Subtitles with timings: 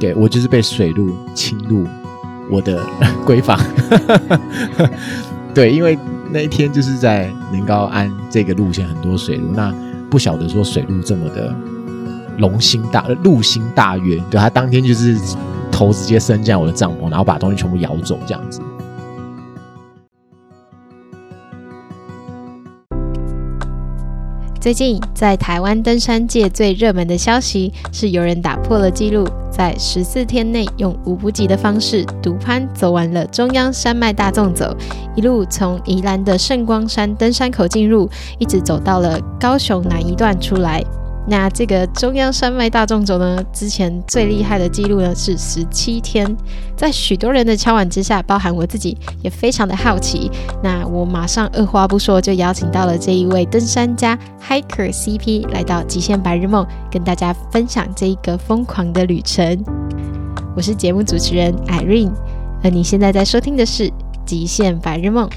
[0.00, 1.86] 对，我就是被水路侵入
[2.50, 2.82] 我的
[3.24, 3.56] 闺房。
[5.54, 5.98] 对，因为
[6.32, 9.72] 那一天就是在年高安这个路线很多水路，那
[10.08, 11.54] 不晓得说水路这么的
[12.38, 15.16] 龙心大，路心大悦，对，他当天就是
[15.70, 18.60] 头直接伸进我的帐篷，然后把东西全部摇走这样子。
[24.60, 34.76] 最近在台湾登山界最热门的消息是，有人打破了纪录，在十四天内用无补给的方式独攀走完了中央山脉大纵走，
[35.16, 38.06] 一路从宜兰的圣光山登山口进入，
[38.38, 40.84] 一直走到了高雄南一段出来。
[41.28, 46.36] 那这个中央山脉大纵走呢，之前最厉害的记录呢是十七天，
[46.76, 50.30] 在许多人的敲碗之下，包含我自己也非常的好奇。
[50.62, 59.62] 那我马上二话不说就邀请到了这一位登山家 Hiker CP 来到极限白日梦，跟大家分享这一个疯狂的旅程。
[60.56, 62.12] 我是节目主持人 Irene，
[62.64, 63.92] 而你现在在收听的是
[64.26, 65.28] 极限白日梦。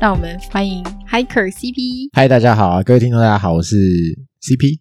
[0.00, 2.08] 让我们欢迎 Hiker CP。
[2.14, 3.76] 嗨，大家好啊，各位听众大家好，我是
[4.40, 4.78] CP，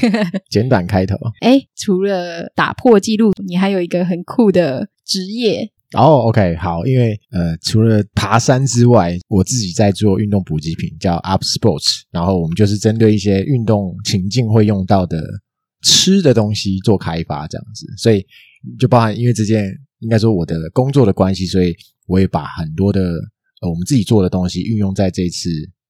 [0.48, 1.14] 简短开头。
[1.42, 5.70] 哎，除了打破纪录，你还有一个很酷的职业。
[5.94, 15.22] 哦，OK，好，因为呃，除了爬山之外，我自己在做运动补给品，叫 Up Sports，然后我们就是针对一些运动情境会用到的
[15.82, 18.24] 吃的东西做开发，这样子，所以
[18.78, 19.66] 就包含因为这件
[19.98, 21.74] 应该说我的工作的关系，所以
[22.06, 23.20] 我也把很多的。
[23.68, 25.48] 我们自己做的东西运用在这一次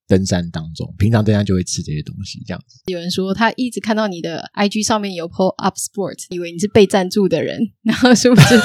[0.09, 2.81] 登山当中，平常登山就会吃这些东西，这样子。
[2.87, 8.56] 有人说他一直看到你的 IG 上面有 po up sport，以为你是被赞助的人，然后是不是？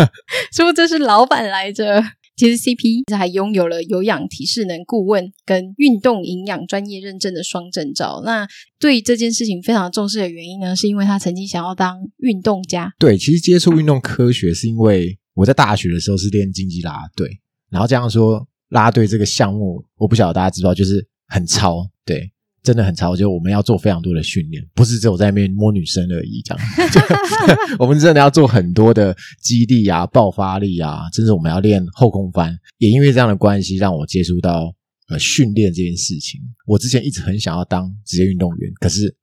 [0.52, 2.02] 是不是这是老板来着？
[2.36, 8.22] 其实 CP 还拥有了有氧体适能顾问跟运动营养专业认证的双证照。
[8.24, 8.48] 那
[8.80, 12.92] 对这件事情非常重视的原因呢，是因为他曾经想要当运动家。
[12.98, 17.40] 对，其实接触运动科学是因为我在大学的时候是练竞技啦队，
[17.70, 18.48] 然后这样说。
[18.70, 22.30] 拉队这个项目，我不晓得大家知道，就是很超，对，
[22.62, 23.14] 真的很超。
[23.14, 26.64] 就我们要做非常多的训练，不是只有在那边摸女生而已，这样。
[27.78, 32.58] 我们真的要做很多的肌力啊、爆发力啊，甚至我们要练后空翻。
[32.78, 34.74] 也因为这样的关系，让我接触到
[35.08, 36.40] 呃训练这件事情。
[36.66, 39.14] 我之前一直很想要当职业运动员，可是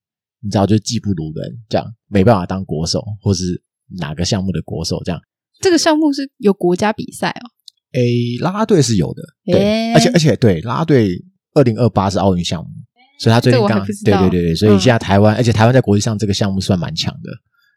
[0.42, 3.62] 你知道，就技不如人，这样没办法当国手，或是
[3.98, 5.20] 哪个项目的国手这样。
[5.60, 7.50] 这个项目是有国家比赛哦。
[7.94, 11.22] 诶，啦啦队是有的，对，而且而且对，啦啦队
[11.54, 12.70] 二零二八是奥运项目，
[13.20, 17.30] 所以他最近刚对对对对，所以现在台湾，而且台湾在国际上这个项目算蛮强的，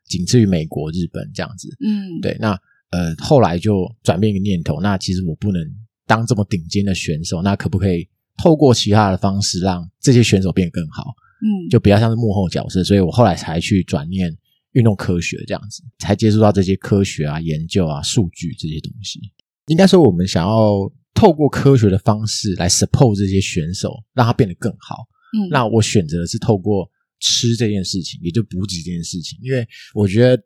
[0.08, 1.68] 仅次于美国、日本这样子。
[1.84, 2.52] 嗯，对，那
[2.90, 5.60] 呃后来就转变一个念头，那其实我不能
[6.06, 8.08] 当这么顶尖的选手，那可不可以
[8.42, 11.14] 透过其他的方式让这些选手变得更好？
[11.42, 14.34] 嗯，就比较像是幕后角色，所以我后来才去转念
[14.72, 19.20] 运动科学这样子，才接触到这些科学啊、研究啊、数据这些东西。
[19.66, 24.96] 应该说，我们想要透过科学的方式来 support 这些选手，让他变得更好。
[25.32, 29.38] 嗯，那我选择的是透过吃这件事情，也就补给这件事情。
[29.42, 30.42] 因为我觉得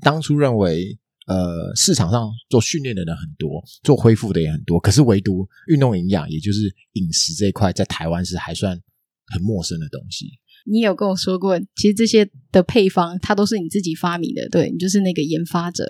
[0.00, 8.80] 当初认为，呃，市场上做训练的人很多，做恢复的也很多，可是唯独运动营养，也就是饮食这一块，在台湾是还算
[9.26, 10.26] 很陌生的东西。
[10.70, 15.84] 你有跟我说过，其实这些的配方，它都是你自己发明的，对，你就是那个研发者。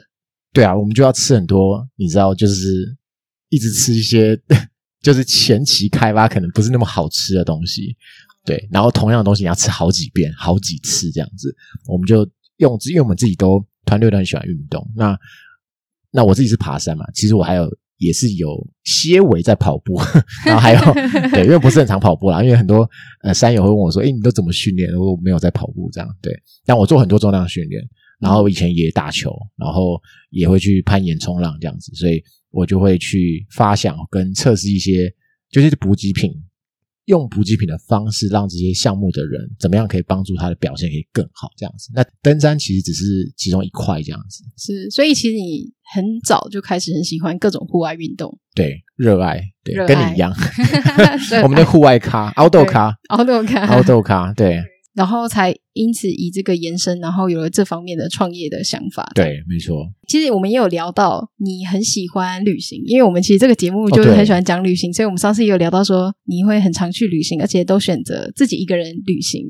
[0.52, 2.96] 对啊，我们就要吃很多，你知道，就是
[3.50, 4.36] 一直吃一些，
[5.00, 7.96] 就是前期开发可能不是那么好吃的东西，
[8.44, 8.68] 对。
[8.70, 11.54] 然后同样的东西你要吃好几遍、好几次这样子，
[11.86, 14.86] 我们就用，因为我们自己都团队都很喜欢运动。
[14.96, 15.16] 那
[16.10, 18.48] 那我自己是爬山嘛，其实我还有也是有
[18.82, 19.94] 些微在跑步，
[20.44, 20.80] 然后还有
[21.30, 22.88] 对，因为不是很常跑步啦，因为很多
[23.22, 26.36] 呃山友会问我说：“诶，你都怎么训练？”我没有在跑步这样，对。
[26.64, 27.80] 但我做很多重量训练。
[28.20, 30.00] 然后以前也打球，然后
[30.30, 35.12] 也会去攀岩、冲浪这样子，所以我就会去发想跟测试一些，
[35.50, 36.30] 就是补给品，
[37.06, 41.90] 用补给品的方式让这些项目的人怎么样可以帮助他的表现可以更好这样子。
[41.94, 44.44] 那登山其实只是其中一块这样子。
[44.58, 50.30] 是，所以其实你很早就开始很喜欢各种户外运动，对，热爱，对，跟你一样，
[51.42, 54.62] 我们的户外咖，outdoor 咖，outdoor 咖，outdoor 咖，对。
[54.94, 59.10] 然后才因此以这个延伸，然后有了这方面的创业的想法。
[59.14, 59.88] 对，没错。
[60.08, 69.46] 其实我们也有聊到你很喜欢旅行，因为我们其实这个节目就是很喜欢讲旅行，哦、所以我们上次也有聊到说你会很常去旅行，而且都选择自己一个人旅行。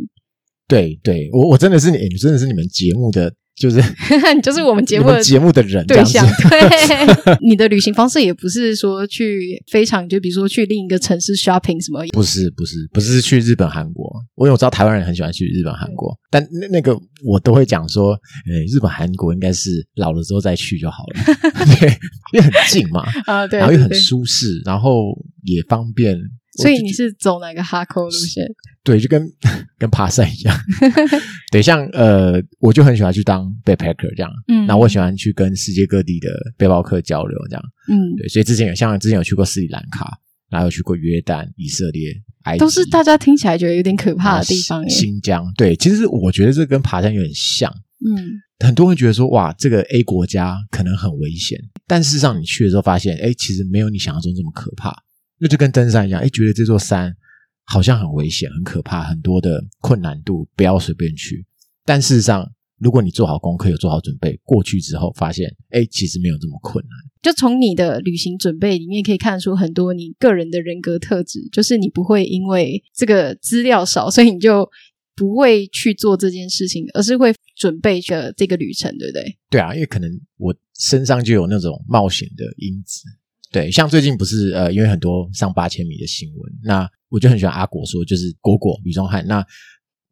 [0.69, 3.77] 对，对我我真的是你，你真的是你们节目的就是
[4.35, 6.27] 你就是我们节目节目的人对象。
[6.49, 12.01] 对， 你的旅行方式也不是说去非常，就比如说去另一个城市 shopping 什么？
[12.15, 14.11] 不是，不是，不是去日本、韩国。
[14.35, 18.15] 我有知道台湾人很喜欢去日本、韩国，但那那个我都会讲说，
[18.47, 21.25] 哎，日本、韩国应该是老了之后再去就好了，
[21.79, 21.91] 对，
[22.33, 25.13] 因为很近嘛，啊，对，然后又很舒适，然后
[25.45, 26.19] 也方便。
[26.61, 28.45] 所以你是走哪个哈扣路线？
[28.83, 29.31] 对，就跟
[29.79, 30.57] 跟爬山一样。
[31.53, 34.31] 对，像呃，我就很喜欢去当 backpacker 这样。
[34.49, 37.63] 嗯，那我喜欢去跟世界各地的背包客交流这样。
[37.89, 40.19] 嗯，对，所以之前有像之前有去过斯里兰卡，
[40.49, 42.11] 然后有去过约旦、以色列、
[42.45, 44.89] 埃及，都是大家听起来觉得有点可怕的地方。
[44.89, 47.71] 新疆，对，其实我觉得这跟爬山有点像。
[48.03, 54.91] 嗯，很多人觉得说哇，这个 A 国家可能很危险，但事实上你去的时候发现，哎，其实没有你想象中这么可怕。
[55.41, 57.17] 那就跟登山一样，哎，觉得这座山
[57.65, 61.47] 好像很危险、很可怕，很多的困难度，不要随便去。
[61.85, 62.47] 但事实上，
[62.79, 66.91] 如果你做好功课、有做好准备，过去之后发现，哎，其实没有这么困难。
[67.23, 74.69] 就从你的旅行准备里面可以看出很多你个人的人格特质，就是你不会因为这个资料少，所以你就
[75.15, 79.39] 不会去做这件事情，而是会准备着这个旅程，对不对？
[79.51, 83.03] 对啊，因为可能我身上就有那种冒险的因子。
[83.51, 89.27] 对，像最近不是呃，因为很多上八千米的新闻，那我就很喜欢阿果说，就是果果李宗翰。
[89.27, 89.45] 那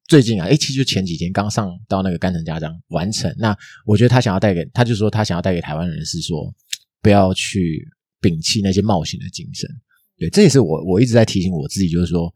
[0.09, 3.33] 最近啊，诶，其实就前几天刚上到那个干城家章完成。
[3.39, 3.57] 那
[3.87, 6.53] 我觉得他想要带给，他就说他想要带给台湾人是说，
[7.01, 7.89] 不要去
[8.21, 9.69] 摒弃那些冒险的精神。
[10.17, 12.33] 对，这也是我我一直在提醒我自己，就是说，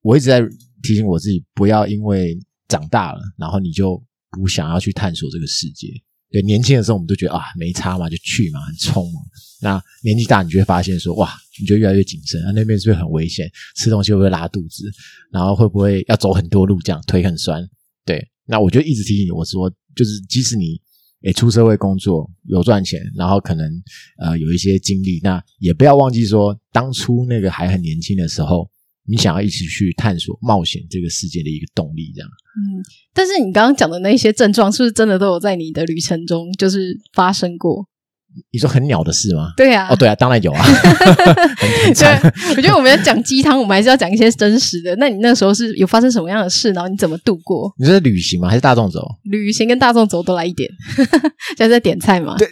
[0.00, 0.40] 我一直在
[0.82, 2.38] 提醒我自己，不要因为
[2.68, 5.88] 长大了，然后你就不想要去探索这个世界。
[6.30, 9.20] 对，年轻的时候我们都觉得啊，没差嘛，就去嘛，很冲嘛。
[9.60, 13.50] 那年纪大，你就会发现说，哇，你就越来越谨慎啊，那边是不是很危险？
[13.76, 14.84] 吃东西会不会拉肚子？
[15.32, 17.68] 然后会不会要走很多路，这样腿很酸？
[18.04, 20.80] 对，那我就一直提醒你，我说，就是即使你
[21.22, 23.68] 诶出社会工作有赚钱，然后可能
[24.22, 28.70] 呃有一些经历，那也不要忘记说，当初那个还很年轻的时候。
[29.08, 32.28] 你想要一起去探索冒险这个世界的一个动力，这样。
[32.28, 32.82] 嗯，
[33.14, 37.86] 但是你刚刚讲的那些症状，是不是真的都有在你的旅程中就是发生过？
[38.52, 39.52] 你说很鸟的事吗？
[39.56, 40.64] 对啊，哦，对啊，当然有啊。
[41.92, 44.94] 对，我觉得我们要讲鸡汤，我们还是要讲一些真实的。
[44.96, 46.70] 那你那时候是有发生什么样的事？
[46.70, 47.74] 然后你怎么度过？
[47.76, 48.48] 你说是旅行吗？
[48.48, 49.04] 还是大众走？
[49.24, 50.70] 旅行跟大众走都来一点，
[51.58, 52.36] 现在在点菜吗？
[52.38, 52.48] 对。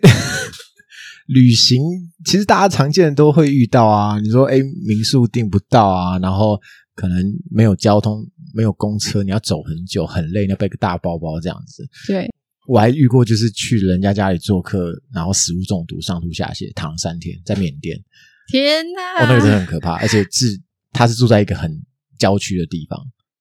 [1.29, 1.83] 旅行
[2.25, 6.59] 其实大家常见的都会遇到啊，你说哎，民宿订不到啊，然后
[6.95, 11.87] 可能没有交通，没有公车，你要走很久，很累，你要背个大包包这样子。
[12.07, 12.27] 对，
[12.67, 18.03] 我还遇过，就是去人家家里做客，然后食物中毒，上吐下泻，躺了三天，在缅甸。
[18.51, 19.23] 天哪！
[19.23, 20.59] 哦，那个真的很可怕，而且是
[20.93, 21.71] 他是住在一个很
[22.19, 22.99] 郊区的地方，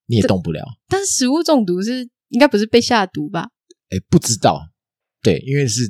[0.07, 0.61] 你也动不了。
[0.89, 3.47] 但是食物中毒是应该不是被下毒吧？
[3.91, 4.59] 哎，不知道，
[5.23, 5.83] 对，因为是。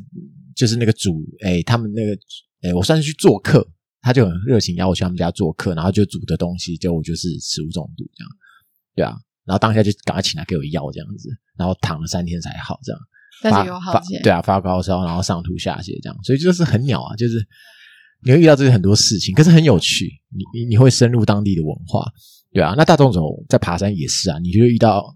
[0.58, 2.18] 就是那个主，哎，他们那个，
[2.64, 3.66] 哎，我算是去做客，
[4.02, 8.30] 他就很热情邀我去他们家做客，然后就煮的东西，就我就是食物中毒这样，
[8.96, 9.16] 对啊，
[9.46, 13.00] 然后当下就赶快请他给我药这样子，然后躺了三天才好这样，
[13.44, 17.48] 但是有好些，对啊，发高烧，然后上吐下泻这样，所以就是很鸟啊，就是
[18.24, 22.04] 你会遇到这些很多事情，可是很有趣，你你你会深入当地的文化，
[22.52, 25.16] 对啊，那大众走在爬山也是啊，你就会遇到，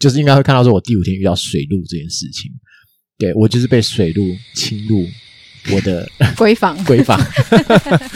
[0.00, 2.50] 就是应该会看到说我第五天遇到水路这件事情。
[3.18, 5.08] 对，我就是被水路侵入
[5.70, 7.18] 我的 闺房， 闺房。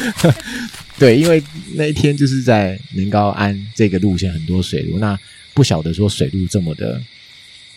[0.98, 1.42] 对，因为
[1.74, 5.18] 那一天就是在能高安这个路线很多水路，那
[5.54, 7.02] 不晓得说水路这么的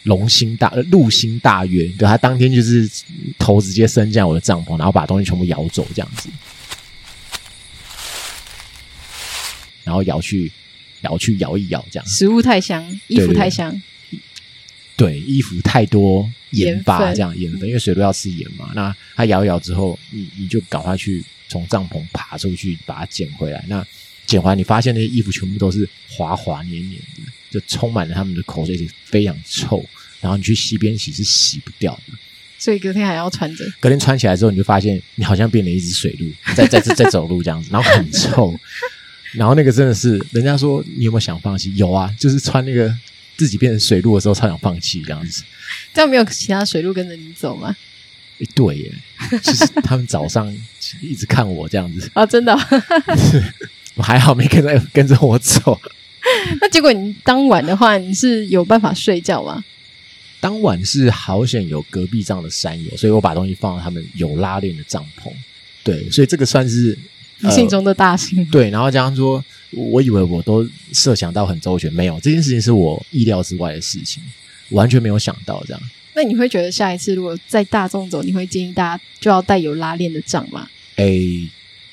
[0.04, 2.90] 龙心大，路心大悦，对，他当天就是
[3.40, 6.28] 头直接伸进我的帐篷，然后把东西全部摇走这样子，
[9.86, 10.52] 然后摇去
[11.04, 13.72] 摇去摇一摇这样，食物太香，衣服太香。
[13.72, 13.82] 对，
[15.20, 18.72] 衣服太多盐巴这样盐分，因为水路要吃盐嘛。
[18.76, 23.66] 那它摇一摇之后，你你就赶快去从帐篷爬出去把它捡回来。
[23.68, 23.86] 那
[24.26, 29.84] 捡回来，你发现那些衣服全部都是滑滑黏黏的，就充满了他们的口水，非常臭。
[30.22, 32.14] 然后你去溪边洗是洗不掉的，
[32.58, 33.66] 所以隔天还要穿着。
[33.80, 38.58] 隔天穿起来之后，你就发现你好像变了一只水鹿， 在在在走路这样子，然后很臭。
[39.34, 41.76] 然后那个真的是，人家说你有没有想放弃？
[41.76, 42.96] 有啊，就是穿那个。
[43.38, 45.44] 自己变成水路的时候，超想放弃这样子。
[45.94, 47.76] 这样没有其他水路跟着你走吗？
[48.40, 48.92] 诶，对耶，
[49.44, 50.52] 其实他们早上
[51.02, 52.60] 一直看我这样子 啊，真的、哦。
[53.96, 55.80] 我还好没跟着跟着我走。
[56.60, 59.64] 那结果你当晚的话，你是有办法睡觉吗？
[60.40, 65.32] 当晚是好险有隔壁这样的山友，所以我把东西放到他们有拉链的帐篷。
[65.84, 66.98] 对，所以这个算是
[67.40, 68.44] 你心中的大幸。
[68.46, 69.44] 对，然后加上说。
[69.76, 74.22] 我以为我都设想到很周全，没有这件事情是我意料之外的事情，
[74.70, 75.82] 完全没有想到这样。
[76.16, 80.70] 那你会觉得下一次如果在大众走，你会建议大家就要带有拉链的帐吗？
[80.98, 81.50] 诶，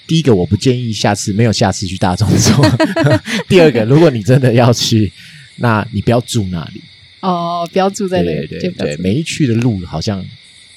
[0.06, 2.62] 第一个我不建议下次没有下次去大众走。
[3.48, 5.10] 第二个，如果你真的要去，
[5.56, 6.82] 那你不要住那里
[7.20, 8.46] 哦，不要住在那里。
[8.46, 10.22] 对对对，每一去的路好像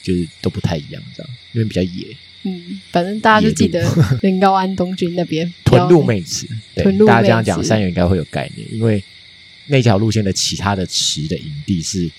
[0.01, 2.15] 就是都不太一样，这样因为比较野。
[2.43, 3.83] 嗯，反正大家就记得
[4.21, 9.03] 临高安东军那边 屯鹿妹池，屯鹿大家这样讲，三元应该会有概念，因为
[9.67, 12.09] 那条路线的其他的池的营地是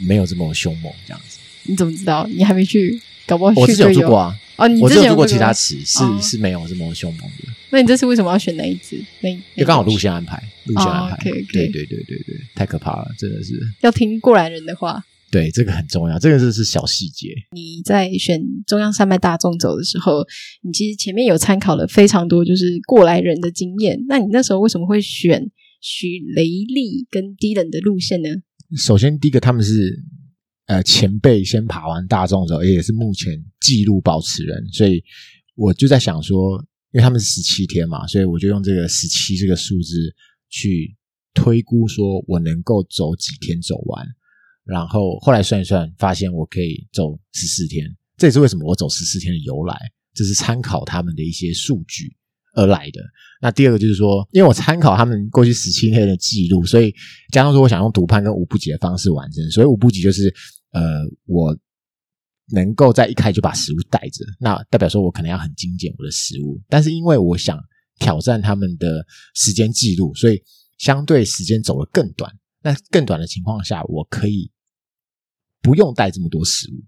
[0.00, 1.38] 没有这么凶猛，这样子。
[1.64, 2.26] 你怎么知道？
[2.32, 4.38] 你还没去，搞不好我之前有住过啊。
[4.56, 7.52] 哦，你我之前有住过其他池，是是没有这么凶猛的。
[7.70, 9.02] 那你这次为什么要选那一只？
[9.20, 11.16] 那就刚好路线安排，路线安排。
[11.24, 13.54] 对对对对对，太可怕了，真的是。
[13.80, 15.04] 要听过来人的话。
[15.34, 17.34] 对，这个很重要，这个是是小细节。
[17.50, 20.24] 你在选中央山脉大众走的时候，
[20.62, 24.00] 你其实前面有参考了非常多，就是过来人的经验。
[24.06, 25.50] 那你那时候为什么会选
[25.80, 28.28] 许雷利跟 Dylan 的路线呢？
[28.76, 30.04] 首先，第一个他们是
[30.66, 35.02] 呃前辈先爬完大众走，也是目前纪录保持人，所以
[35.56, 40.14] 我就在想说，因为他们是十七天嘛，所以我就用这个十七这个数字
[40.48, 40.94] 去
[41.34, 44.06] 推估，说我能够走几天走完。
[44.64, 49.78] 然后后来算一算，发现我可以走十四天，这也是为什么我走十四天的由来，
[50.14, 52.16] 这是参考他们的一些数据
[52.54, 53.00] 而来的。
[53.42, 56.94] 那第二个就是说，因为我参考他们过去十七天的记录，所以
[57.30, 60.34] 加上说我想用独攀跟五补给的方式完成，所以五补给就是
[60.72, 60.82] 呃，
[61.26, 61.54] 我
[62.52, 67.58] 能够在一开就把食物带着，那代表说我可能要很精简我的食物，但是因为我想
[67.98, 69.04] 挑战他们的
[69.34, 70.42] 时间记录，所以
[70.78, 72.32] 相对时间走得更短。
[72.62, 74.50] 那更短的情况下，我可以。
[75.64, 76.84] 不用带这么多食物，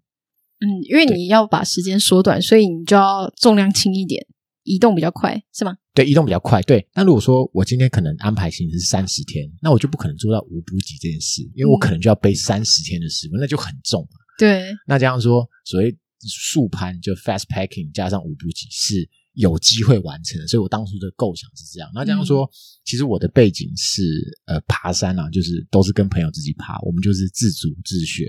[0.61, 4.27] 嗯，因为你要把时间缩短，所以你就要重量轻一点，
[4.65, 5.75] 移动比较快，是吗？
[5.95, 6.61] 对，移动比较快。
[6.61, 14.09] 对，那如果说我今天可能安排行程是三十天，那我就不可能做到无补给这件事，因为我可能就要背三十天的食物，那就很重了。
[14.39, 19.09] 对，那这样说，所谓速攀就 fast packing 加上无补给是。
[19.37, 21.91] 有机会完成的，所以我当初的构想是这样。
[21.95, 22.51] 那这样说，嗯、
[22.85, 24.03] 其实我的背景是
[24.47, 28.25] 呃爬山啊，就是都是跟朋友自己爬，我们就是自主自学，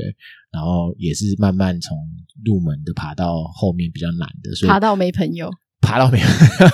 [0.52, 1.98] 然后也是慢慢从
[2.44, 5.50] 入门的爬到后面比较难的，所以爬到没朋友，
[5.80, 6.28] 爬到没有。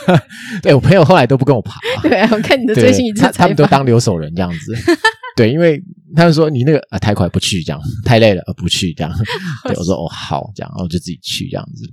[0.64, 4.76] 对，我朋友后来都不跟我爬，对啊，我看你的最新一次他，他们都当留守人这样子。
[5.38, 5.80] 对，因为
[6.16, 9.14] 他们说你那个啊太快不去这样，太累了而不去这样。
[9.66, 11.86] 对，我说哦好这样，然后我就自己去这样子，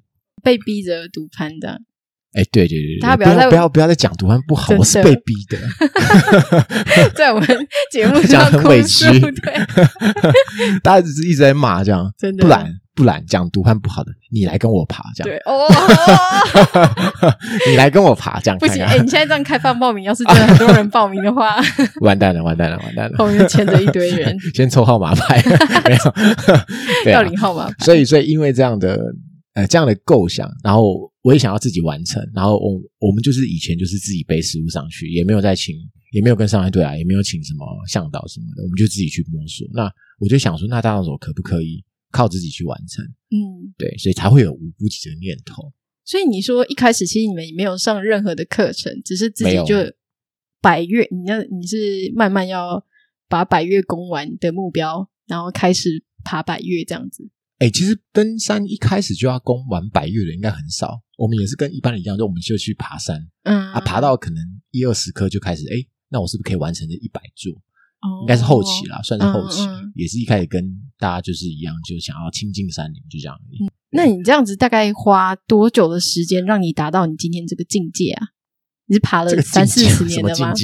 [0.42, 1.82] 被逼着读攀的。
[2.33, 5.59] 哎，对对对对，不要不要不要再讲独攀不好，我是被逼的，
[7.15, 7.49] 在我们
[7.91, 9.53] 节目上讲很委屈，对，
[10.83, 15.67] 大家只是一直在骂这样，真的，不然不然讲毒贩不好的，你来跟我爬这样， 对哦，
[17.69, 21.57] 你来跟我爬这样，不行，哎，你现在这样开放报名，要是真的很多人报名的话，
[22.03, 25.43] 完蛋了，完蛋了，完蛋了，后面牵着一堆人，先抽号码牌，
[27.05, 29.01] 没有，要领号码牌，所以所以因为这样的。
[29.61, 35.76] 呃，这样的构想，然后我也想要自己完成，然后我我们就是以前就是自己背食物上去，也没有再请，
[36.12, 39.67] 也没有跟上海队啊，也没有请什么向导什么的，我们就自己去摸索。
[39.75, 43.05] 那我就想说，那大纵走可不可以靠自己去完成？
[43.05, 45.73] 嗯，对，所以才会有无补给的念头。
[46.05, 49.76] 所以你说一开始其实你们也没有上任何的课程，只是自己就
[50.62, 52.85] 百岳，你要你是慢慢要
[53.29, 57.29] 把百岳攻完的目标，然后开始爬百岳这样子。
[57.61, 61.02] 哎，其实登山一开始就要攻完百越的应该很少。
[61.19, 65.76] 我们也是跟一般人一样，就我们就去爬山，嗯啊，爬到可能一二十颗就开始，哎，
[66.09, 67.52] 那我是不是可以完成这一百座？
[68.00, 70.64] 哦，应该是后期啦，算是后期，嗯嗯，也是一开始跟
[70.99, 73.67] 大家就是一样，就想要亲近山林，就这样而已。
[73.67, 78.29] 嗯，那你这样子大概花多久的时间让你达到你今天这个境界啊？
[78.87, 80.55] 你是爬了三四十年的吗？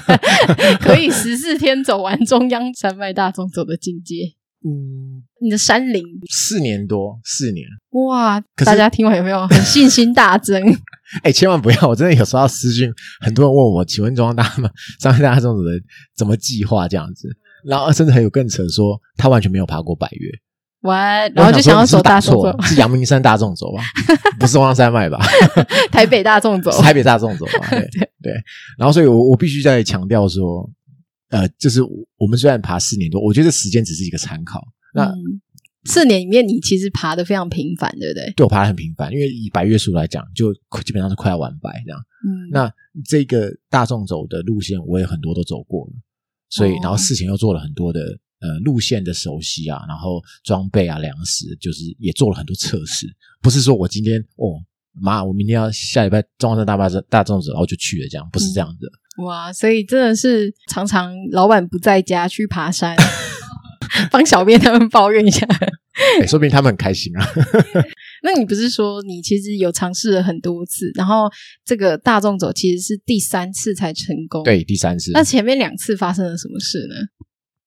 [0.78, 4.34] 可以十四天走完中央山脉大纵走的境界。
[4.66, 8.40] 嗯，你的山林四年多，四年哇！
[8.64, 10.58] 大家听完有没有很信心大增？
[11.22, 11.88] 哎、欸，千万不要！
[11.88, 12.90] 我真的有收到私讯，
[13.20, 14.70] 很多人问我，请问中央大吗？
[14.98, 15.70] 山脉大纵走的
[16.16, 17.28] 怎么计划这样子？
[17.66, 20.30] 然后甚至还有更扯，说他完全没有爬过百越，
[20.80, 23.82] 完，然后就想要走大众走，是阳明山大众走吧？
[24.40, 25.18] 不是中央山脉吧？
[25.92, 27.68] 台北大众走， 台北大众走吧？
[27.68, 28.32] 对对，对。
[28.78, 30.66] 然后，所以我我必须再强调说。
[31.34, 31.82] 呃，就是
[32.16, 34.64] 我们虽然爬四年多，我觉得时间只是一个参考。
[34.94, 35.40] 那、嗯、
[35.84, 38.32] 四年里面，你其实爬得非常频繁，对不对？
[38.36, 41.98] 对，我爬得很频繁，因为以白月数来讲，就基本上是快要完百这样。
[42.24, 42.72] 嗯，那
[43.04, 45.92] 这个大众走的路线，我也很多都走过了，
[46.50, 48.00] 所以、哦、然后事情又做了很多的
[48.38, 53.12] 呃路线的熟悉啊，然后装备啊、粮食，就是也做了很多测试。
[53.42, 54.62] 不是说我今天哦
[55.00, 59.24] 妈，我明天要下礼拜中央山大巴大纵走，然后就去了这样，不是这样的。
[59.24, 62.96] 哇，所以真的是常常老板不在家去爬山，
[64.10, 65.46] 帮小编他们抱怨一下。
[66.20, 67.24] 哎，说不定他们很开心啊。
[68.24, 71.30] 那你不是说你其实有尝试了很多次，然后
[71.64, 74.42] 这个大众走其实是第三次才成功？
[74.42, 75.12] 对，第三次。
[75.12, 76.96] 那前面两次发生了什么事呢？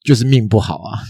[0.08, 1.04] 就是命不好啊！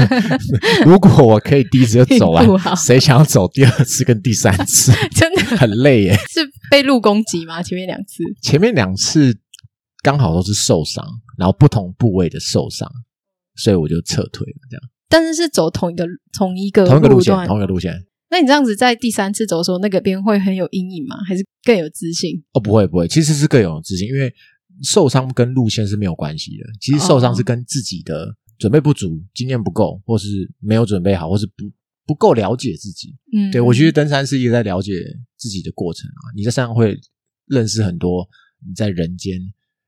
[0.86, 2.42] 如果我可以第一次就走完，
[2.74, 4.90] 谁想要走第二次跟第三次？
[5.14, 6.14] 真的很累耶。
[6.30, 7.62] 是被路攻击吗？
[7.62, 8.24] 前面两次？
[8.40, 9.36] 前面两次
[10.02, 11.04] 刚好都是受伤，
[11.36, 12.90] 然后不同部位的受伤，
[13.56, 14.58] 所以我就撤退了。
[14.70, 17.92] 这样，但是是走同一个同一个同一个路线，同一个路线。
[18.30, 21.16] 那你这样子在第三次走的时候，那个边会很有阴影吗？
[21.28, 22.42] 还是更有自信？
[22.54, 24.32] 哦，不会不会，其实是更有自信，因为。
[24.82, 31.70] 受伤跟路线是没有关系的，其实受伤是跟自己的准备不足、哦、经验不够，或是没有准备好，或是不
[32.06, 33.14] 不够了解自己。
[33.32, 34.92] 嗯，对，我觉得登山是一个在了解
[35.36, 36.32] 自己的过程啊。
[36.34, 36.98] 你在山上会
[37.46, 38.28] 认识很多
[38.66, 39.38] 你在人间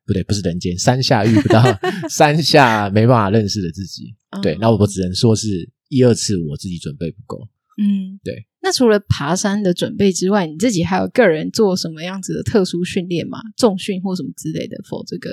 [0.07, 1.63] 不对，不是人间，山下遇不到，
[2.11, 4.15] 山下没办法认识的自己。
[4.43, 7.49] 对，那我只能说是一二次我自己准备不够。
[7.83, 8.47] 嗯，对。
[8.63, 13.39] 那除了爬山的准备之外，你自己还有个人做什么样子的特殊训练吗？
[13.57, 14.77] 重训或什么之类的？
[14.89, 15.31] 否这个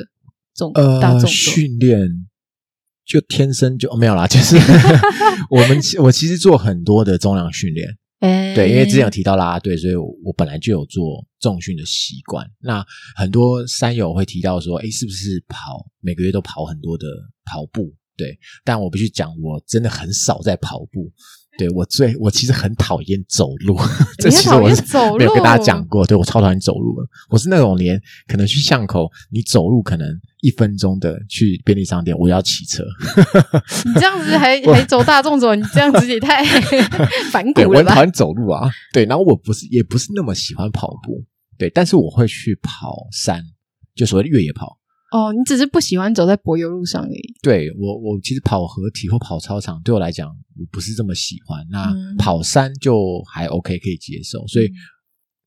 [0.56, 2.28] 重呃大重呃训练
[3.06, 4.56] 就天生就、哦、没有啦，就是
[5.50, 7.88] 我们我其实做很多的重量训练，
[8.22, 12.46] 欸、对，因为之前有提到啦啦队，所以我我本来就有做重训的习惯。
[12.60, 17.06] 那很多山友会提到说，哎，是不是跑每个月都跑很多的
[17.46, 17.94] 跑步？
[18.18, 21.12] 对，但我必须讲，我真的很少在跑步。
[21.60, 23.78] 对，我最我其实很讨厌走路，
[24.18, 24.82] 这其实我是
[25.18, 26.06] 没有跟大家讲过。
[26.06, 30.08] 对，我超讨厌走路的，我是那种连可能去巷口，你走路可能
[30.40, 32.82] 一分钟的去便利商店，我要骑车。
[33.84, 36.46] 你这样子还 还走大众走，你这样子也太
[37.30, 37.54] 反骨了吧？
[37.54, 38.72] 对，我很讨厌走路啊。
[38.94, 41.26] 对，然后我不是也不是那么喜欢跑步，
[41.58, 43.44] 对，但是我会去跑山，
[43.94, 44.79] 就所谓的越野跑。
[45.12, 47.34] 哦，你只是不喜欢走在柏油路上而已。
[47.42, 51.66] 对，我，我其实跑合体或跑操场对我来讲，我不是这么喜欢。
[51.72, 54.46] 那跑山就还 OK，可以接受。
[54.46, 54.74] 所以，嗯、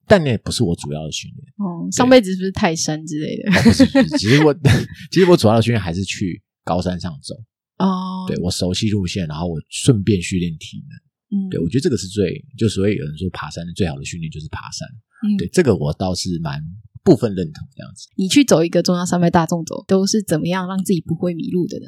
[0.09, 1.47] 但那也不是我主要的训练。
[1.59, 3.53] 哦，上辈子是不是泰山之类的？
[3.53, 4.53] 哦、不是，不是，其实我
[5.13, 7.35] 其实我主要的训练还是去高山上走。
[7.79, 11.39] 哦，对，我熟悉路线，然后我顺便训练体能。
[11.39, 14.89] 嗯，对，我觉得这个是最，就所以有人说爬山的最好的训练就是爬山。
[15.25, 16.61] 嗯，对，这个我倒是蛮。
[17.05, 21.87] 部分认同这样子，你去走一个中央山脉大众走，都是怎么样让自己不会迷路的呢？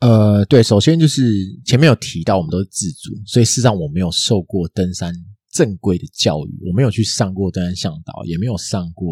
[0.00, 1.22] 呃，对，首先就是
[1.64, 5.14] 前面有提到，我们都是自主，所以事实上我没有受过登山
[5.52, 9.06] 正规的教育，我没有去上过登山向导，也没有上过，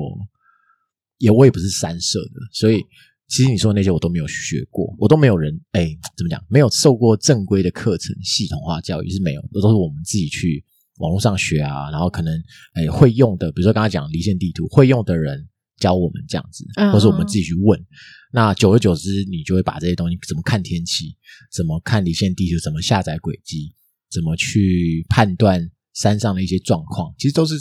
[1.17, 2.83] 也我也不是山社的，所以
[3.29, 10.63] 其实你说的那些我都没有学过，我都没有人哎，怎么讲，没有受过正规的课程，系统化教育是没有，都都是我们自己去。
[10.99, 12.33] 网络上学啊，然后可能
[12.75, 17.79] 诶会用的，比如说刚才讲离线地图，会用的人教我们这样子，或是我们自己去问。
[17.81, 17.87] 嗯、
[18.33, 21.17] 那久而久之，你就会把这些东西怎么看天气，
[21.53, 23.75] 怎么看离线地图，怎么下载轨迹，
[24.11, 27.57] 怎么去判断山上的一些状况，其实都是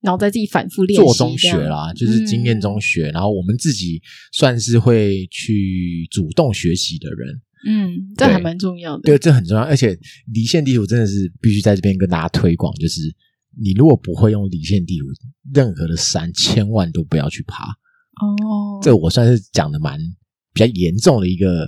[0.00, 3.10] 然后在自己反复练习做中学啦，就是经验中学。
[3.10, 4.00] 嗯、然后我们自己
[4.32, 7.42] 算是会去主动学习的人。
[7.66, 9.02] 嗯，这还蛮重要的。
[9.02, 9.62] 对，这很重要。
[9.62, 9.98] 而且
[10.32, 13.00] 离线地图真的是必须在这边跟大家推广，就是
[13.60, 15.06] 你如果不会用离线地图，
[15.52, 17.64] 任何的山千万都不要去爬。
[17.64, 19.98] 哦，这我算是讲的蛮
[20.52, 21.66] 比较严重的一个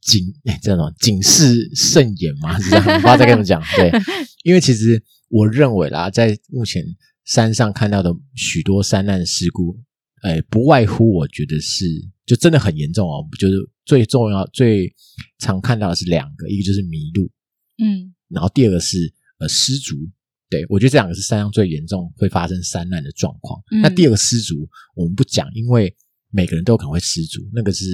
[0.00, 2.86] 警，这种警示慎言嘛，是这样。
[2.86, 3.92] 我不要再跟你们讲，对，
[4.44, 6.84] 因为其实我认为啦，在目前
[7.24, 9.78] 山上看到的许多山难事故，
[10.22, 11.84] 哎，不外乎我觉得是
[12.26, 13.54] 就真的很严重哦，就是。
[13.84, 14.88] 最重要、最
[15.40, 17.28] 常看到的是两个，一个就是迷路，
[17.82, 19.96] 嗯，然后第二个是呃失足。
[20.48, 23.60] 对，我觉得这两个是山上最严重会发生山难的状况。
[23.72, 25.92] 嗯、那第二个失足我们不讲，因为
[26.30, 27.84] 每个人都有可能会失足，那个是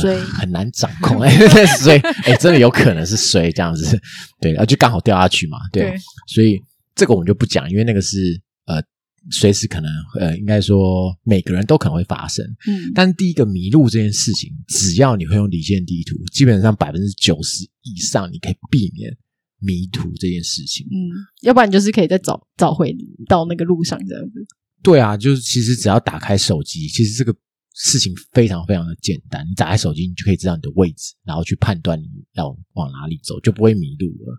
[0.00, 1.20] 水、呃、很难掌控。
[1.20, 1.30] 哎，
[1.78, 3.96] 水哎，真的有可能是水这样子。
[4.40, 5.58] 对，然后就刚好掉下去嘛。
[5.72, 5.96] 对，对
[6.34, 6.60] 所以
[6.96, 8.18] 这个我们就不讲，因为那个是
[8.64, 8.82] 呃。
[9.30, 12.44] 随时可能，呃，应该说每个人都可能会发生。
[12.66, 19.16] 嗯，但第一个迷路这件事情，只要你会用离线地图，基本上百分之九十以上你可以避免
[19.60, 20.86] 迷途这件事情。
[20.86, 20.96] 嗯，
[21.42, 22.94] 要不然就是可以再找找回
[23.28, 24.44] 到那个路上这样子。
[24.82, 27.32] 对啊，就是其实只要打开手机，其实这个
[27.74, 29.46] 事情非常非常的简单。
[29.48, 34.36] 你打开手机，你就可以知道你的位置，然后去判断你要往哪里走，就不会迷路了。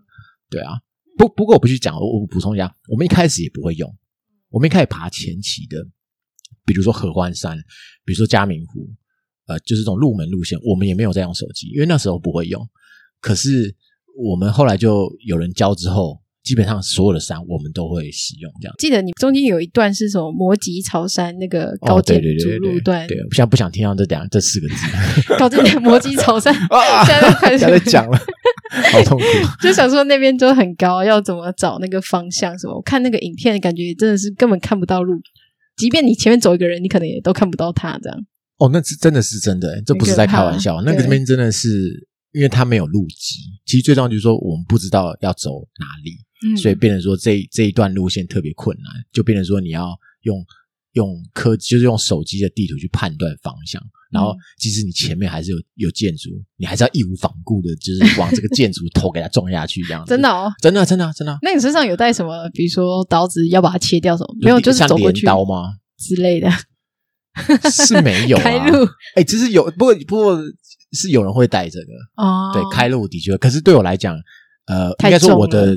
[0.50, 0.72] 对啊，
[1.16, 3.90] 不不过我不去讲，我我补充一下，我们一开始也不会用。
[4.54, 5.84] 我们一开始爬前期的，
[6.64, 7.58] 比如说合欢山，
[8.04, 8.88] 比如说嘉明湖，
[9.46, 12.64] 呃，就是这种入门路线，我们也没有在用手机，因为那时候不会用。
[13.20, 13.74] 可是
[14.16, 18.74] 我们后来就有人教之后，基本上所有的山我们都会使用这样。
[18.78, 23.06] 记得你中间有一段是什么摩吉朝山那个高阶主路段？
[23.08, 24.74] 对，我现在不想听到这两这四个字。
[25.38, 26.54] 高阶摩吉朝山，
[27.06, 28.18] 现在开始讲了。
[28.92, 29.24] 好痛苦。
[29.62, 32.74] 就想说那边就很高，要怎么找那个方向什么？
[32.74, 35.14] 我看那个影片，感觉真的是根本看不到路，
[35.76, 38.18] 即便你前面走一个人，你可能也都看不到他这样。
[38.58, 40.82] 哦，那是真的是真的，这不是在开玩笑。
[40.82, 41.68] 那个那边真的是，
[42.32, 43.40] 因为他没有路基。
[43.64, 50.44] 其实最重要就是说，我们不知道要走哪里，嗯、所以变成说这这一段路线特别困难，就变成说你要用。
[50.94, 60.10] 用科技就是用手机的地图去判断方向，然后即使你前面还是有有建筑，你还是要义无反顾的，就是往这个建筑头给它撞下去这样子。
[60.10, 61.36] 真的哦，真的真的真的。
[61.42, 62.48] 那你身上有带什么？
[62.50, 64.36] 比如说刀子要把它切掉什么？
[64.40, 65.74] 没有，就是走过去刀吗？
[65.98, 66.48] 之类的？
[67.72, 68.42] 是没有啊。
[68.46, 70.40] 开路，哎，其实有，不过不过
[70.92, 72.52] 是有人会带这个哦。
[72.54, 74.16] 对，开路的确，可是对我来讲。
[74.66, 75.76] 呃，应该说我的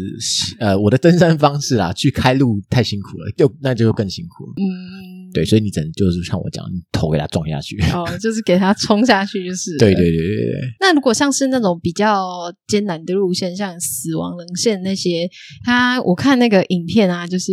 [0.60, 4.54] 呃我的登山方式啊，去开路太辛苦了，就那就更辛苦了。
[4.56, 7.76] 嗯，对，所以你只能就是像我讲，你头给它撞下去。
[7.92, 9.78] 哦，就是给它冲下去，就 是。
[9.78, 10.62] 对对对对对。
[10.80, 12.26] 那如果像是那种比较
[12.66, 15.30] 艰难的路线，像死亡棱线那些，
[15.66, 17.52] 它我看那个影片啊，就是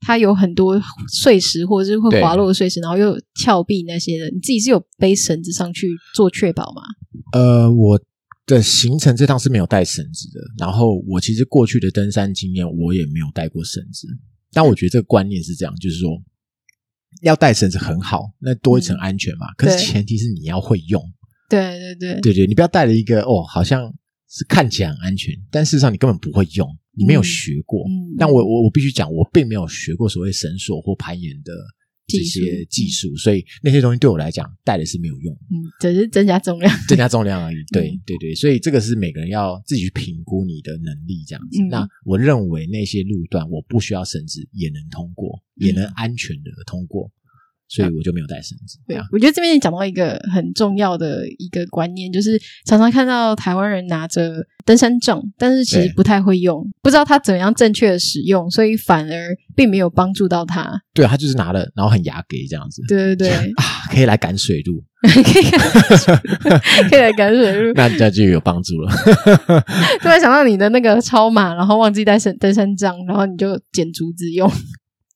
[0.00, 0.80] 它有很多
[1.12, 6.82] 碎石或者是会滑落的碎石，然后又有峭壁那些的，你自己是有背绳子上去做确保吗？
[7.32, 8.00] 呃，我。
[8.48, 14.08] 的行程这趟是没有带绳子的，然后我其实过去的登山经验我也没有带过绳子，
[14.52, 16.10] 但我觉得这个观念是这样，就是说
[17.22, 19.46] 要带绳子很好，那多一层安全嘛。
[19.50, 21.00] 嗯、可是前提是你要会用，
[21.50, 23.92] 对对对对对，你不要带了一个哦，好像
[24.30, 27.80] 是看起来很安全，但事实上你根本不会用，你没有学过。
[27.86, 31.52] 嗯、但我我我必须讲，我并没有学过所谓绳索或攀岩的。
[32.08, 37.56] 这些技术，所以那些东西对我来讲带的是没有用，嗯，只是增加重量， 增加重量而已。
[37.70, 41.60] 对对对，所以这个是每个人要自己去评估你的能力这样子。
[41.62, 47.10] 嗯、那我认为那些路段我不需要绳子也能通过，嗯、也能安全的通过。
[47.68, 48.78] 所以我就没有带绳子。
[48.86, 54.32] 对啊，我觉得这边也讲到一个很重要的一个观念，就是常常看到台湾人拿着
[54.64, 60.80] 登山杖，但是其实不太会用，不知道他怎样正确的使用，所以反而并没有帮助到他。
[60.94, 62.82] 对，他就是拿了，然后很牙给这样子。
[62.88, 68.90] 对对对， 啊，可以来赶水路，可 以可以来赶水路， 那这就有帮助了。
[70.00, 74.50] 突然想到你的那个超马，然后忘记带登山杖，然后你就捡竹子用。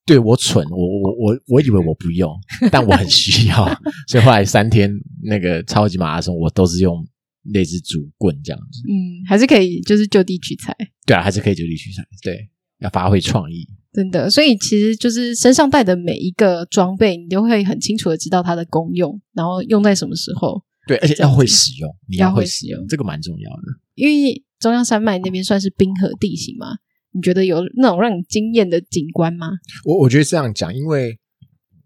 [0.05, 2.31] 对，我蠢，我我我我以为我不用，
[2.73, 3.65] 但我很需要，
[4.09, 7.07] 所以后来三天那个超级马拉松，我都是用
[7.45, 8.83] 那支竹棍这样子。
[8.89, 10.77] 嗯，还是可以，就是就地取材。
[11.07, 12.05] 对啊，还是可以就地取材。
[12.23, 12.49] 对，
[12.81, 13.69] 要发挥创意。
[13.93, 20.63] 真的，所以其实就是身上带的每一个装备，你都会很清楚的知道它的功用，然后用在什么时候。
[20.89, 23.63] 对，而且要会使用，你要会使用，这个蛮重要的。
[23.95, 26.67] 因为中央山脉那边算是冰河地形嘛。
[27.15, 29.49] 你觉得有那种让你惊艳的景观吗？
[29.85, 31.19] 我我觉得这样讲，因为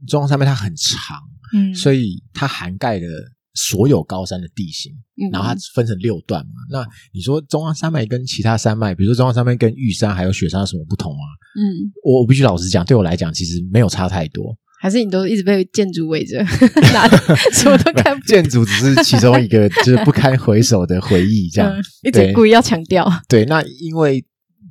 [0.06, 1.18] 中央山脉它很长，
[1.54, 3.06] 嗯，所以它涵盖了
[3.54, 6.52] 所有高山的地形，嗯，然后它分成六段嘛。
[6.70, 11.26] 那你说中央山脉跟其他山脉，比如说中央山脉跟玉山还有雪山有什么不同啊？
[11.58, 14.56] 嗯，我我必须老实讲，对我来讲，其实没有差太多。
[14.78, 16.38] 还是你都一直被建筑围着，
[16.92, 17.08] 哪
[17.52, 18.24] 什么都看不。
[18.26, 23.10] 建筑只是其中一个，就是不堪回首的回忆，这样、 嗯、一直故意要强调。
[23.28, 24.24] 对，那因为。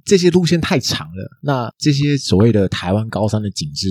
[0.05, 3.89] 这些路线太长了，那这些所谓的台湾高山的景致，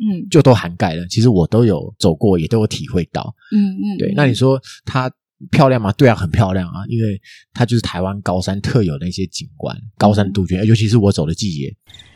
[0.00, 1.06] 嗯，就都涵盖了。
[1.06, 3.32] 其实我都有走过，也都有体会到。
[3.52, 4.12] 嗯嗯，对。
[4.16, 5.08] 那你说它
[5.52, 5.92] 漂亮吗？
[5.92, 7.20] 对啊，很漂亮啊，因为
[7.54, 10.66] 它就是台湾高山特有的一些景观，高山杜鹃。
[10.66, 11.72] 尤其是我走的季节，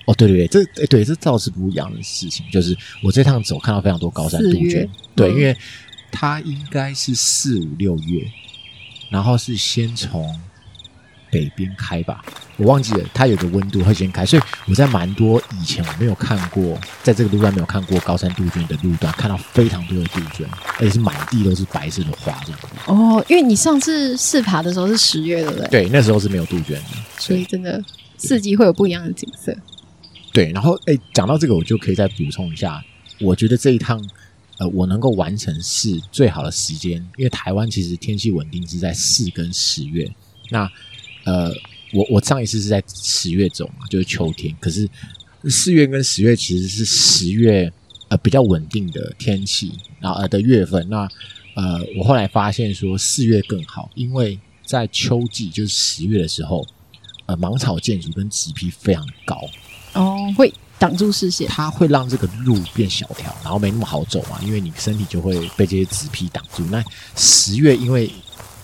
[0.07, 2.45] 哦，对对对，这诶对，这倒是不一样的事情。
[2.51, 5.57] 就是我这趟走看到非常多高山杜鹃，对，因为
[6.11, 8.27] 它应该是四五六月，
[9.09, 10.29] 然后是先从。
[11.37, 12.25] 北边开吧，
[12.57, 22.69] 我忘记了，它有个温度会先开，所以我在蛮多以前我没有看过，在这个路段没有看过高山杜鹃的路段，看到非常多的杜鹃，而且是满地都是白色的花这样子。
[22.87, 25.69] 哦，因为你上次试爬的时候是十月，对不对？
[25.69, 27.85] 对，那时候是没有杜鹃的，所以真的
[28.17, 29.55] 四季会有不一样的景色。
[30.33, 32.83] 对，然后哎，讲到这个，我就可以再补充一下，
[33.21, 34.03] 我觉得这一趟
[34.57, 40.11] 呃，我能够完成是最好的时间，因为台湾其实天气稳定是在四跟十月，
[40.51, 40.67] 那。
[41.27, 41.53] 呃，
[41.93, 44.57] 我我上一次是在十月走嘛，就是秋天。
[44.59, 44.89] 可是
[45.51, 47.71] 四月跟十月其实是十月
[48.09, 50.89] 呃比较稳定的天气，然后呃的月份。
[50.89, 51.07] 那
[51.55, 56.67] 呃，我后来发现说四月更好，因为在秋季就是十月的时候，
[57.27, 59.41] 呃，芒草建筑跟植被非常高
[59.95, 66.63] 哦，会挡住视线，它会让这个路变小条，然后没那么好走嘛，因为你身体就会被这些植被挡住。
[66.67, 66.85] 那
[67.17, 68.11] 十月因为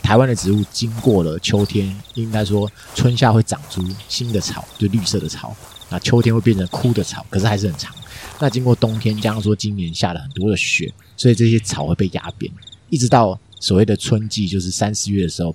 [0.03, 5.57] 台湾的植物经过了秋天，应该说春夏会长出新的草，就绿色的草。
[5.89, 7.95] 那秋天会变成枯的草，可是还是很长。
[8.41, 12.51] 那经过冬天，加上说今年下了很多的雪，所以这些草会被压扁，
[12.89, 15.55] 一直到所谓的春季，就是三四月的时候，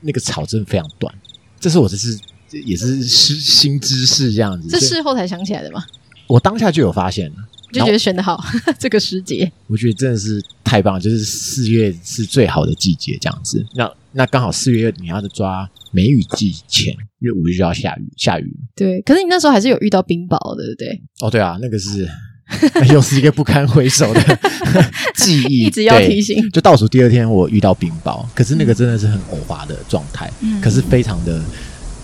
[0.00, 1.14] 那个草真的非常短，
[1.58, 2.18] 这是我这是
[2.50, 5.84] 也是新知识这样子，这事后才想起来的吗？
[6.26, 7.36] 我当下就有发现了，
[7.72, 8.42] 就觉得选的好
[8.78, 13.64] 这个时节，我觉得真的是太棒了，就是四月是最好的季节这样子。
[13.74, 18.56] 那那刚好四月你要抓梅雨季前，因为五月就要下雨，下雨。
[18.74, 21.02] 对，可是你那时候还是有遇到冰雹的，对不对？
[21.20, 22.08] 哦，对啊，那个是
[22.92, 24.38] 又是一个不堪回首的
[25.16, 26.48] 记忆，一直要提醒。
[26.50, 31.42] 就倒数第二天我遇到冰雹，可是那个真的是很偶发的状态，嗯、可是非常的。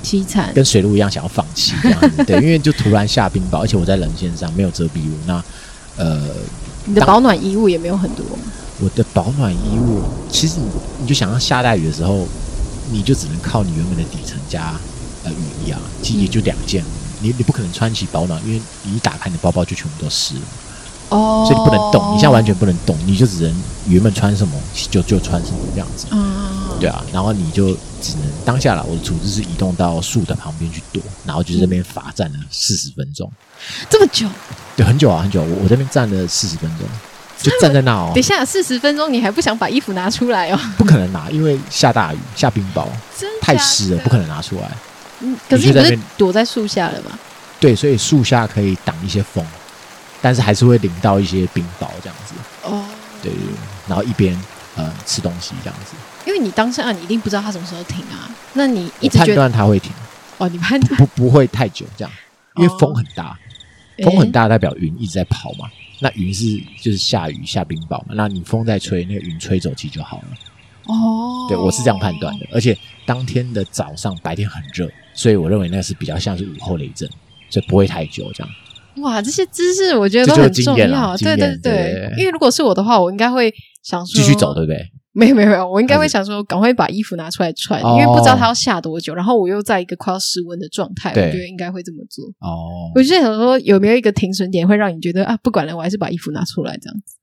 [0.03, 5.43] 凄惨，跟水路一样，想要放弃这样子， 对，因为就突然下冰雹，而且我在冷线上没有遮蔽物，那
[5.97, 6.21] 呃，
[6.87, 8.25] 你的保暖衣物也没有很多。
[8.81, 10.67] 我的保暖衣物，其实你
[11.03, 12.27] 你就想要下大雨的时候，
[12.91, 14.75] 你就只能靠你原本的底层加
[15.25, 16.87] 呃雨衣啊，其实也就两件，嗯、
[17.21, 20.41] 你你不可能穿起保暖，因为你一打开你的包包就全部都湿了。
[21.11, 23.55] 哦，所以你不能动，你现在完全不能动，你就只能
[23.87, 24.55] 原本穿什么
[24.91, 26.07] 就就穿什么这样子。
[26.11, 26.25] 嗯，
[26.81, 28.83] 对啊，然后你就只能当下了。
[28.83, 33.31] 我的处置是移动到树的旁边去躲，然后就在那边罚站了四十分钟。
[33.89, 34.29] 这么久？
[34.77, 35.43] 对，很久啊，很久。
[35.43, 36.87] 我我这边站了四十分钟，
[37.41, 38.11] 就站在那哦。
[38.13, 40.61] 等一下，四十分钟你还不想把衣服拿出来哦？
[40.77, 42.87] 不可能拿，因为下大雨，下冰雹，
[43.41, 44.71] 太湿了，不可能拿出来。
[45.21, 47.19] 嗯，可是你不是躲在树下了吗？
[47.61, 49.47] 对，所以树下可以挡一些风。
[50.25, 52.85] 但是还是会淋到一些冰雹这样子哦，
[53.21, 53.33] 对，
[53.89, 54.41] 然后一边
[54.77, 55.97] 呃吃东西这样子。
[56.27, 59.93] 因为你当下你一定不知道它什么时候停啊，那你一直判断它会停
[60.39, 62.13] 哦，你判断不不会太久这样，
[62.57, 63.39] 因为风很大，
[63.99, 65.69] 哦、风很大代表云一直在跑嘛，
[66.01, 66.45] 那云是
[66.81, 70.25] 就是下雨下冰雹嘛，那你风在吹，那个云吹走其实就好了。
[70.87, 77.09] 哦，对，我是这样判断的，而且当天的早上白天很热，所以我认为那是比较像是午后雷阵，
[77.49, 78.53] 所以不会太久这样。
[78.97, 81.17] 哇，这些知识我觉得都很重要。
[81.17, 84.91] 对对对，因为如果是我的话，我应该会想说继续走，对不对？
[85.13, 89.15] 没有没有没有，我应该会想说赶快把衣服拿出来穿，因为不知道它要下多久。
[89.15, 92.25] 然后我又在一个快要失温的状态，我觉得应该会这么做。
[92.41, 97.17] 哦，我就想说有没有一个停损点会让你觉得啊，不管了，我还是把衣服拿出来这样子。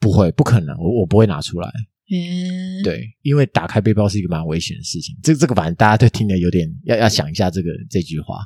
[0.00, 1.70] 不会，不可能，我我不会拿出来。
[2.08, 5.16] 嗯，对，因为打开背包是一个蛮危险的事情。
[5.22, 8.44] 这这个反正大家都听得有点要要想一下这个这句话。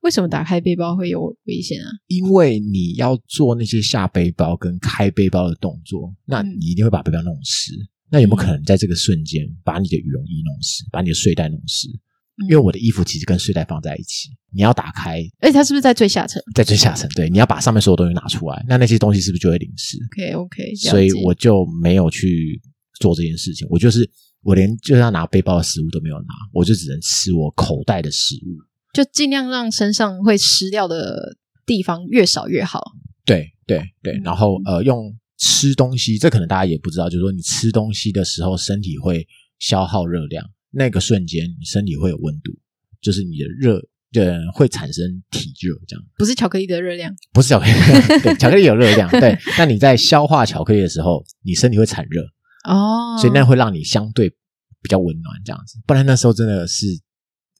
[0.00, 1.86] 为什么打开背包会有危险啊？
[2.08, 7.72] 因为你要做那些下背包跟开背包的动作，那你一定会把背包弄湿。
[7.74, 11.88] 嗯、那有没有可能在这个瞬间把你的羽绒衣弄湿，把你的睡袋弄湿？
[11.88, 16.42] 嗯、因为我的衣服其实跟睡袋放在一起，你要打开，而且它是不是在最下层？
[16.54, 22.60] 在最下层，对，你要把上面所有东西拿出来，那那些东西是不是就会淋湿？OK OK，所以我就没有去
[23.00, 23.66] 做这件事情。
[23.70, 24.08] 我就是
[24.42, 28.56] 我连就要拿背包的食物都没有拿，我就只能吃我口袋的食物。
[28.92, 32.92] 就尽量让身上会湿掉的地方越少越好。
[33.24, 39.26] 对对对，然后呃，用吃东西，这可能大家也不知道，就是说你吃东西的时候，身体会
[39.58, 42.52] 消耗热量，那个瞬间你身体会有温度，
[43.00, 43.82] 就是你的热
[44.14, 46.04] 呃会产生体热，这样。
[46.16, 47.72] 不是巧克力的热量，不是巧克力，
[48.22, 49.36] 对，巧克力有热量，对。
[49.58, 52.22] 那你在消化巧克力的时候，你身体会产热
[52.68, 55.80] 哦，所以那会让你相对比较温暖，这样子。
[55.86, 56.86] 不然那时候真的是。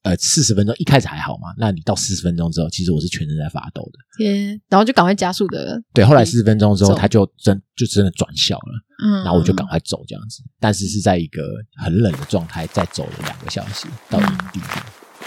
[0.03, 3.99] 呃，四十分钟一开始还好嘛，那你到四十分钟之后，其实我是全身在发抖的。
[4.17, 5.81] 天，然后就赶快加速的。
[5.93, 8.85] 对，后来四十分钟之后，他就真就真的转校了。
[9.03, 11.41] 嗯，然后我就赶快走这样子，但是是在一个
[11.81, 14.59] 很冷的状态，再走了两个小时到营地。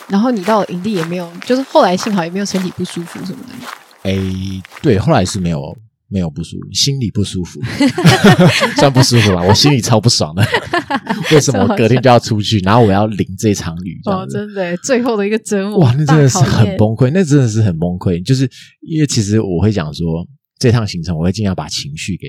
[0.09, 3.55] 然后你到了营地也没有，就是后来幸好也没有身体不舒服什么的。
[4.03, 4.15] 哎，
[4.83, 5.77] 对，后来是没有。
[6.09, 7.61] 没有不舒服，心里不舒服，
[8.79, 9.43] 算不舒服吧？
[9.43, 10.45] 我心里超不爽的。
[11.33, 14.01] 为什么我隔天就要出去，然后我要淋这场雨？
[14.05, 15.81] 哦，真的，最后的一个折磨。
[15.81, 18.25] 哇，那真的是很崩溃，那真的是很崩溃。
[18.25, 18.49] 就是
[18.83, 20.27] 因为其实我会讲说，
[20.59, 22.29] 这趟行程我会尽量把情绪给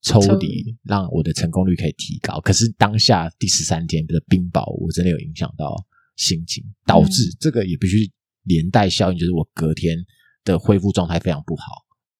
[0.00, 2.40] 抽离，让我的成功率可以提高。
[2.40, 5.76] 可是当下第十三天的冰雹，我真的有影响到
[6.16, 8.10] 心情，导致这个也必须
[8.44, 9.98] 连带效应，就是我隔天
[10.44, 11.64] 的恢复状态非常不好。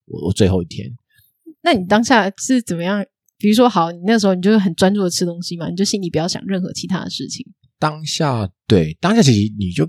[0.09, 0.91] 我我最后一天，
[1.63, 3.05] 那你当下是怎么样？
[3.39, 7.47] 比如说，好，你那时候你就是很专注的吃东西嘛，你就心里不要想任何其他的事情。
[7.79, 9.89] 当下对，当下其实你就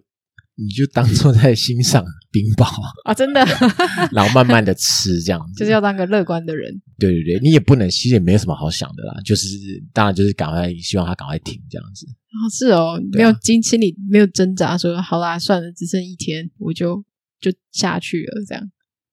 [0.56, 2.64] 你就当做在欣赏冰雹
[3.06, 3.44] 啊，真的，
[4.14, 6.80] 然后慢慢的吃这样子，就是要当个乐观的人。
[7.00, 9.48] 对对对，你也不能，其实也没有什么好想的啦，就是
[9.92, 12.06] 当然就是赶快希望他赶快停这样子。
[12.06, 17.04] 啊，是哦，没有经心里没有挣扎说，好啦，算了，只剩一天，我就
[17.42, 18.70] 就下去了这样。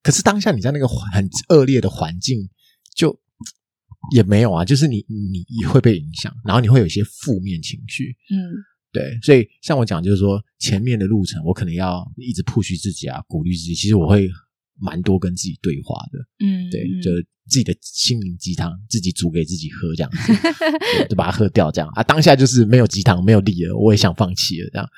[0.06, 2.48] 可是当下你在那个很恶劣的环境，
[2.94, 3.18] 就
[4.14, 8.38] 也没有啊，就是你你你会被影响，然后你会有一些负面情绪，嗯，
[8.92, 13.74] 对，所以像我讲，就是说前面的路程，我可能要一直 push 自己啊，鼓励自己。
[13.74, 14.30] 其实我会
[14.78, 17.10] 蛮多跟自己对话的，嗯，对，就
[17.48, 20.32] 自己的心灵鸡汤，自己煮给自己喝这样子，
[21.10, 22.02] 就把它喝掉这样啊。
[22.04, 24.88] 当下就是没有鸡汤，没有力了，我也想放弃了这样。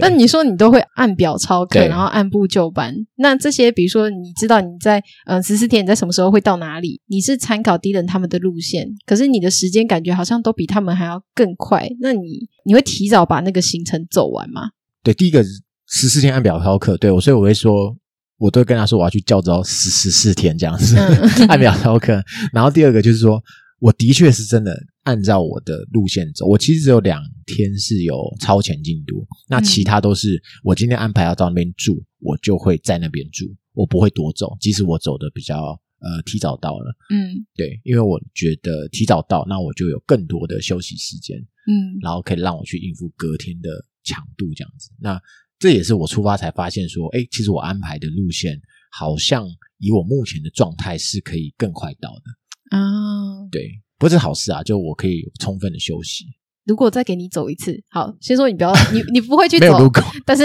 [0.00, 2.94] 但你说你都会按表操课，然后按部就班。
[3.16, 7.00] 那这些，比如说你知道你在嗯十四天你在什么时候会到哪里？
[7.06, 11.88] 你是参考 Dylan 他们的路线，可是你的时间感觉好像都比他们还要更快。
[12.00, 14.70] 那你你会提早把那个行程走完吗？
[15.02, 15.44] 对，第一个
[15.88, 17.96] 十四天按表操课，对我，所以我会说，
[18.38, 22.20] 我都会跟他说我要去教招十十四天这样子、嗯、按表操课。
[22.52, 23.40] 然后第二个就是说。
[23.78, 43.68] 我的确是真的按照我的路线走，我其实只有两天是有超前进度，那其他都是我今天安排要到那边住，我就会在那边住，我不会多走，即使我走的比较呃提早到了，嗯，对，因为我觉得提早到，那我就有更多的休息时间，嗯，然后可以让我去应付隔天的
[44.04, 45.20] 强度这样子，那
[45.58, 48.58] 这也是我出发才发现说，哎，其实我安排的路线
[48.90, 49.46] 好像
[49.78, 52.22] 以我目前的状态是可以更快到的。
[52.70, 53.50] 啊，oh.
[53.50, 54.62] 对，不是好事啊！
[54.62, 56.24] 就我可以充分的休息。
[56.64, 59.88] 如果再给你走一次，好，先说你不要，你你不会去走，
[60.24, 60.44] 但是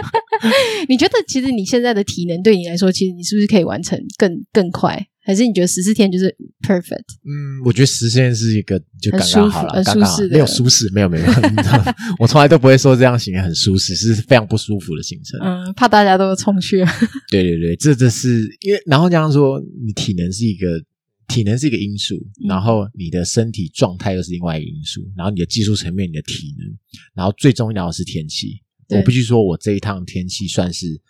[0.88, 5.06] 你觉得其实你现在的体能对你来说，其实你是不是可以完成更更快？
[5.26, 6.34] 还是你觉得十四天就是
[6.66, 7.04] perfect？
[7.24, 11.26] 嗯，我觉得十四天是一个就刚刚好了，很舒服，没有舒适，没有没有，
[12.18, 15.38] 我从来都不会说这样行程很舒适，是非常不舒服的行程。
[15.42, 16.78] 嗯，怕大家都冲去。
[17.30, 20.82] 对对对，这这是因为，然后这样说，你体能是一个。
[21.28, 22.14] 体能是一个因素，
[22.48, 26.76] 然后你的身体状态又是另外一个因素，然后你的技术层面、你的体能，
[27.14, 28.60] 然后最重要的是天气。
[28.90, 31.00] 我必须说，我这一趟天气算是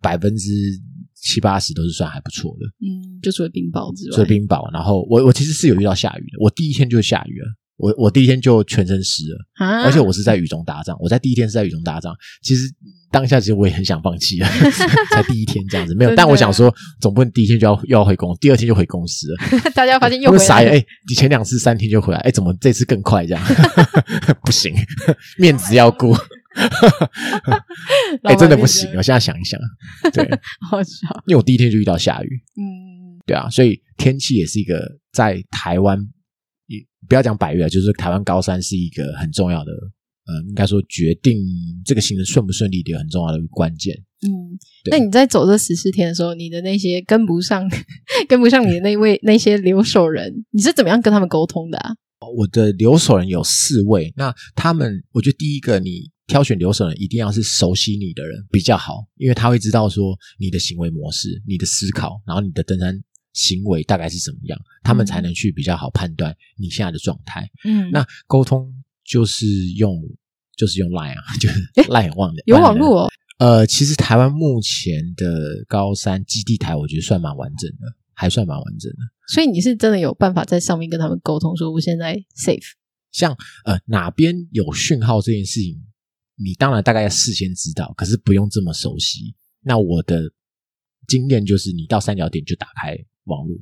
[0.00, 0.50] 百分之
[1.14, 2.66] 七八十都是算还不错的。
[2.80, 7.46] 嗯，就除了冰雹之外，除了冰雹，然后我我其实是有遇到下雨的，我第一天就下雨了。
[7.78, 10.96] 我我第一天就全身湿了，啊、而且我是在雨中打仗。
[11.00, 12.12] 我在第一天是在雨中打仗，
[12.42, 12.68] 其实
[13.10, 14.48] 当下其实我也很想放弃了，
[15.10, 16.14] 才第一天这样子没有。
[16.16, 19.36] 但我想说，总不能第一天就要又要回公，第二天就回公司了。
[19.74, 23.44] 大家发现又傻眼，哎，你前两次三天就回来，哎，怎么这次更快这样？
[24.44, 24.74] 不行，
[25.38, 26.12] 面子要顾。
[28.24, 28.90] 哎，真的不行。
[28.96, 29.60] 我现在想一想，
[30.12, 30.28] 对，
[30.68, 35.96] 好笑，因为我第一天就遇到下雨，嗯，对啊，所以天气也是一个在台湾。
[37.08, 41.38] 不要讲百岳，就是台湾高山是一个很重要的，呃，应该说决定
[41.84, 43.94] 这个行程顺不顺利的一个很重要的关键。
[44.20, 44.58] 嗯，
[44.90, 47.68] 那你在走这十四天的时候，你的那些跟不上、
[48.28, 51.94] 跟不上你的那位 那些留守人，你是怎么样跟他们沟通的啊？
[52.36, 63.00] 我的留守人有四位，那他们，我觉得第一个，你挑选留守人一定要是熟悉你的人比较好，因为他会知道说你的行为模式、你的思考，然后你的登山。
[63.38, 67.48] 行为大概是怎么样，他们才能去比较好判断你现在的状态。
[67.64, 68.74] 嗯，那沟通
[69.04, 69.46] 就是
[69.76, 70.02] 用
[70.56, 73.08] 就是用 Line 啊， 就是 Line 很旺的，有网络哦。
[73.38, 78.98] 呃，其实台湾目前的高山基地台，我觉得算蛮完整的，还算蛮完整的。
[79.32, 82.72] 所以你是真的有办法在上面跟他们沟通，说我现在 safe。
[83.12, 85.80] 像呃哪边有讯号这件事情，
[86.36, 89.36] 你当然大概要事先知道，可是不用这么熟悉。
[89.62, 90.22] 那我的
[91.06, 92.96] 经验就是，你到三角点就打开。
[93.28, 93.56] 网络，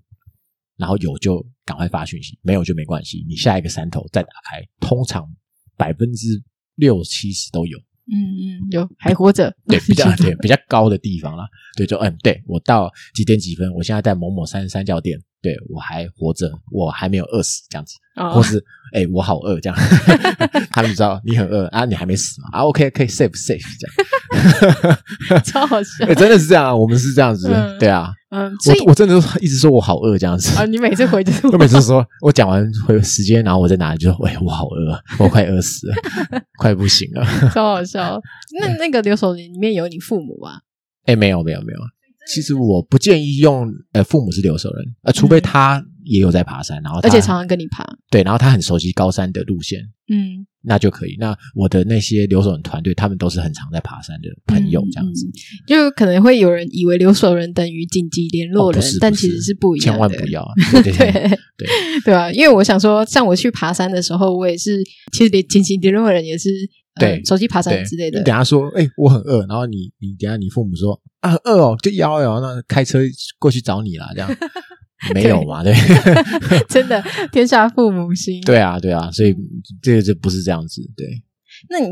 [0.77, 3.25] 然后有就赶快发讯息，没有就没关系。
[3.29, 5.29] 你下一个山头再打开，通常
[5.77, 6.43] 百分之
[6.77, 7.79] 六七十都有。
[8.09, 11.45] 嗯嗯，有还活着，对比较 对比较高的地方啦。
[11.77, 19.79] 对，就嗯，对我到几点几分，我现在在某某三三角点，对我还活着，我还没有饿死这样子，哦、或是哎、欸、我好饿这样，
[20.71, 23.87] 他们知道你很饿啊，你还没死嘛啊，OK 可以 safe safe 这
[25.31, 28.13] 样， 超好笑，真的是这样，我们是这样子，嗯、对啊。
[28.31, 30.67] 嗯，所以我我真的一直说我好饿这样子啊！
[30.67, 35.95] 你每次回就是 我每次说我讲完回时间，然后我在哪里就说，喂，我好饿，我快饿死了，
[36.59, 38.21] 快不行了，超好笑。
[38.61, 40.59] 那那个留守人里面有你父母吗？
[41.07, 41.79] 哎，没有没有没有。
[42.29, 51.17] 其实我不建议用呃父母是留守人，呃，除非他也有在爬山，然后而且常常跟你爬，对，然后他很熟悉高山的路线，嗯，那就可以。
[51.19, 55.27] 那我的那些留守人团队，他们都是很常在爬山的朋友，这样子，
[55.67, 59.57] 就可能会有人以为留守人等于紧急联络人，但其实是。
[59.59, 61.67] 不一样，千万不要，对对对
[62.05, 62.15] 对。
[62.15, 62.31] 吧？
[62.37, 66.51] 因为我想说，像我去爬山的时候，我也是，其实连紧急联络人也是。
[66.99, 68.19] 对，熟悉爬山之类的。
[68.19, 73.01] 你等下说，哎，我很饿，然后你你等下你父母说啊，很饿哦，就腰哟，那开车
[73.39, 74.31] 过去找你啦，这样
[75.15, 75.63] 没有嘛？
[75.63, 75.75] 对，
[76.69, 78.41] 真的天下父母心。
[78.43, 79.35] 对啊，对啊，所以
[79.83, 80.83] 这个就不是这样子。
[80.97, 81.07] 对，
[81.69, 81.89] 那你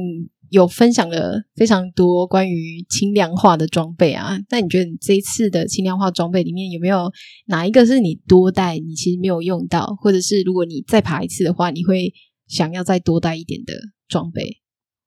[0.51, 4.39] 有分享了非常多关于轻量化的装备啊？
[4.51, 7.11] 那你觉得你这一次的轻量化装备里面有没有
[7.47, 12.13] 哪一个是你多带，你其实没有用到，或者是如果你再爬一次的话，你会
[12.47, 13.75] 想要再多带一点的
[14.09, 14.61] 装备？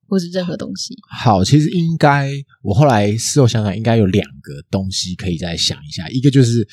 [0.10, 0.96] 或是任何东西。
[1.20, 2.32] 好，其实应该
[2.62, 6.08] 我后来事后想想，应该有两个东西可以再想一下。
[6.08, 6.66] 一个就是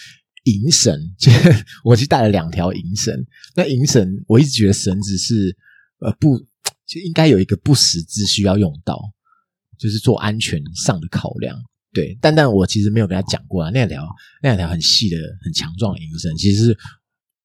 [0.45, 0.99] 引绳，
[1.85, 3.15] 我其实带了两条银绳。
[3.55, 5.57] 那银绳，我一直觉得绳子是
[5.99, 6.39] 呃不，
[6.87, 8.99] 就应该有一个不时之需要用到。
[9.77, 11.59] 就是做安全上的考量。
[11.93, 14.09] 对，但但我其实没有跟他讲过啊，那两条
[14.41, 16.79] 那两条很细的、很强壮的银绳，其实是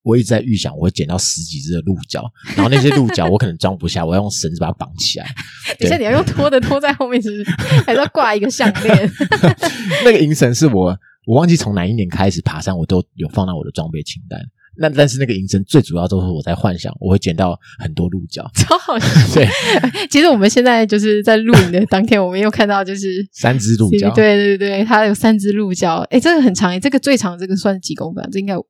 [0.04, 2.24] 我一直在预想，我会捡到十几只的鹿角，
[2.56, 5.26] 然后那些鹿角我可能装不下，我要用绳子把它绑起来。
[5.80, 7.44] 等一下你要用拖的拖在后面，是不是？
[7.84, 9.12] 还是要挂一个项链？
[10.06, 10.98] 那个银绳是我
[11.30, 14.42] 我忘记从哪一年开始爬山，我都有放到我的装备清单。
[14.76, 19.08] 那但是那个银绳最主要都是我在幻想，我会捡到很多鹿角， 超好笑。
[19.36, 19.48] 对，
[20.10, 28.30] 其实我们现在就是在录影的当天，我们又看到就是三只鹿角，对对对，它有三只鹿角，哎这个很长诶，这个最长这个算几公分啊？
[28.32, 28.66] 这应该有，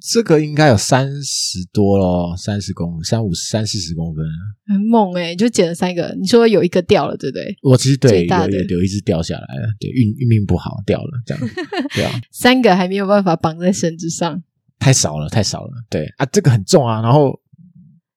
[0.00, 4.24] 这个应该有三十多咯，三十公三五三四十公分，
[4.66, 6.14] 很猛诶，就捡了三个。
[6.20, 7.56] 你说有一个掉了，对不对？
[7.62, 11.48] 我其实对有有有一只掉下来了，对运运命不好掉了，这样
[11.94, 14.42] 对啊，三个还没有办法绑在绳子上。
[14.78, 15.70] 太少了，太少了。
[15.88, 17.00] 对啊，这个很重啊。
[17.00, 17.40] 然后，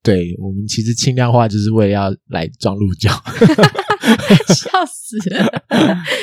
[0.03, 3.09] 对我们其实轻量化就是为了要来装鹿角，
[4.47, 5.45] 笑死了。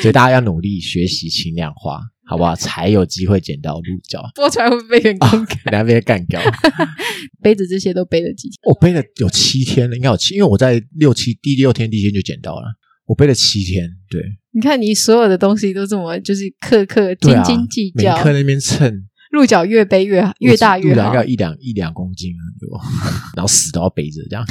[0.03, 2.55] 所以大家要努力学习轻量化，好不好？
[2.57, 4.21] 才有机会捡到鹿角。
[4.35, 5.71] 播出来会被人干掉？
[5.71, 6.41] 两边干掉。
[7.41, 8.59] 杯子这些都背了几天？
[8.65, 12.65] 我背了有七天了，应该有七，因为我在六七第六天第一天就捡到了。
[13.07, 13.89] 我背了七天。
[14.11, 14.21] 对，
[14.53, 19.07] 你看你所有的东西都这么就是克克斤斤计较，每克那边称。
[19.31, 22.79] 鹿角越背越越大越好，要一两一两公斤啊，对吧？
[23.37, 24.47] 然后死都要背着这样，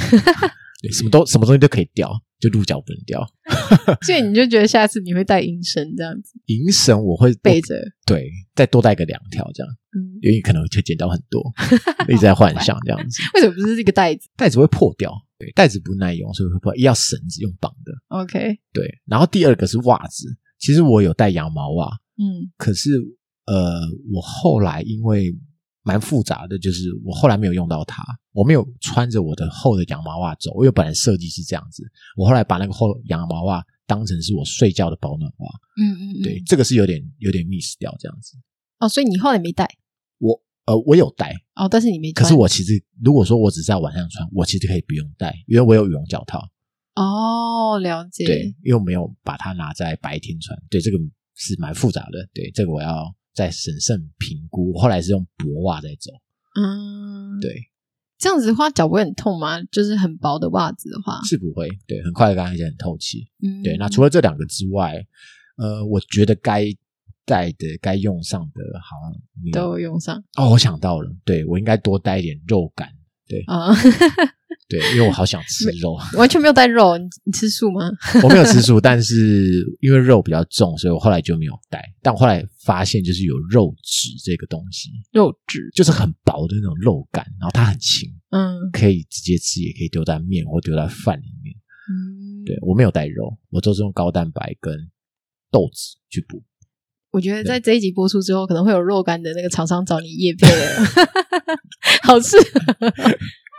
[0.86, 3.26] 对，什么都什么东西都可以掉，就鹿角不能掉。
[4.06, 6.38] 所以你就觉得下次你会带银绳这样子？
[6.46, 7.74] 银绳我会背着，
[8.06, 11.42] 对，再多带个两条这样，嗯，因为可能会捡到很多，
[12.08, 13.22] 一直在幻想这样子。
[13.34, 14.28] 为什么不是这个袋子？
[14.36, 16.76] 袋子会破掉，对，袋子不耐用，所以会破。
[16.76, 19.00] 要绳子用绑的，OK，对。
[19.06, 22.90] 然后第二个是袜子，其实我有带羊毛袜，嗯，可是。
[23.46, 23.80] 呃，
[24.12, 25.32] 我后来因为
[25.86, 31.84] 蛮复杂的，就是我后来没有用到它，我没有穿着我的厚的羊毛袜走，因为本来设计是这样子，
[32.16, 35.48] 我后来把那个厚羊毛袜当成是我睡觉的保暖袜，
[35.80, 38.36] 嗯嗯嗯，对，这个是有点有点 miss 掉这样子。
[38.80, 39.64] 哦，所以你后来没带？
[40.18, 42.24] 我呃，我有带哦，但是你没穿。
[42.24, 46.40] 可是我其实如果说我只是在晚上穿，我其实可以不用带，因为我有羽绒脚套。
[46.96, 48.26] 哦，了解。
[48.26, 50.98] 对，因为我没有把它拿在白天穿，对，这个
[51.36, 53.14] 是蛮复杂的，对，这个我要。
[53.36, 56.10] 在审慎评估，后来是用薄袜在走。
[56.58, 57.54] 嗯，对，
[58.16, 59.62] 这样子的话脚不会很痛吗？
[59.64, 63.26] 就是很薄的袜子的话是不会，对，很快的干，而且很透气。
[63.42, 63.76] 嗯，对。
[63.76, 64.94] 那除了这两个之外，
[65.58, 66.64] 呃，我觉得该
[67.26, 70.16] 带的、该用上的，好像都有用上。
[70.38, 72.88] 哦，我想到了，对，我应该多带一点肉干。
[73.26, 73.74] 对啊。
[74.68, 76.98] 对，因为我好想吃肉，完全没有带肉。
[76.98, 77.88] 你你吃素吗？
[78.24, 81.80] 我没有吃素，但是因为肉比较重，所以我后来就没有带。
[82.02, 91.54] 但我后来发现，就是有肉质这个东西，肉质就是很薄的那种肉感，然后它很轻，嗯，可以直接吃，也可以丢在面或丢在饭里面。
[91.88, 94.74] 嗯，对，我没有带肉，我都是用高蛋白跟
[95.52, 96.42] 豆子去补。
[97.10, 100.86] 我觉得在这一集播出之后，可能会有若干的那个厂商找你叶配了，
[102.04, 102.36] 好吃。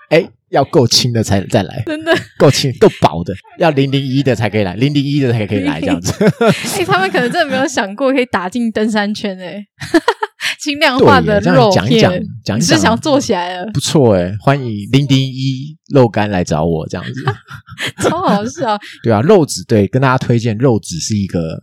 [0.10, 6.14] 哎，要够轻的才再来，真的够轻够薄的，要零零一的才可以来，零零一的才可以来这样子。
[6.24, 9.62] 哎，他们可能真的没有想过可以打进登山圈哎，
[10.62, 12.14] 轻量化的肉片，讲一讲，
[12.46, 17.26] 讲一讲，是想做起来了，不错哎，欢迎零零一肉干来找我这样子，
[18.08, 18.80] 超好笑。
[19.04, 21.60] 对啊，肉纸对，跟大家推荐肉纸是一个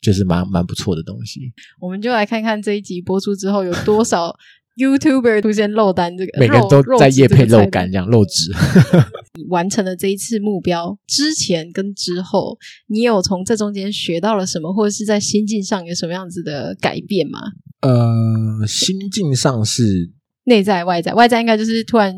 [0.00, 1.52] 就是蛮蛮不错的东西。
[1.80, 4.34] 我们就来看看这一集播出之后有多少。
[4.76, 8.50] YouTuber 出现漏单这个，每个人都在夜配漏干这样漏纸。
[9.36, 17.40] 你完成了这一次目标之前跟之后，你有从这中间学到了什么，或者是在心境上有什么样子的改变吗？
[17.82, 20.12] 呃，心境上是
[20.44, 22.14] 内在外在，外在应该就是突然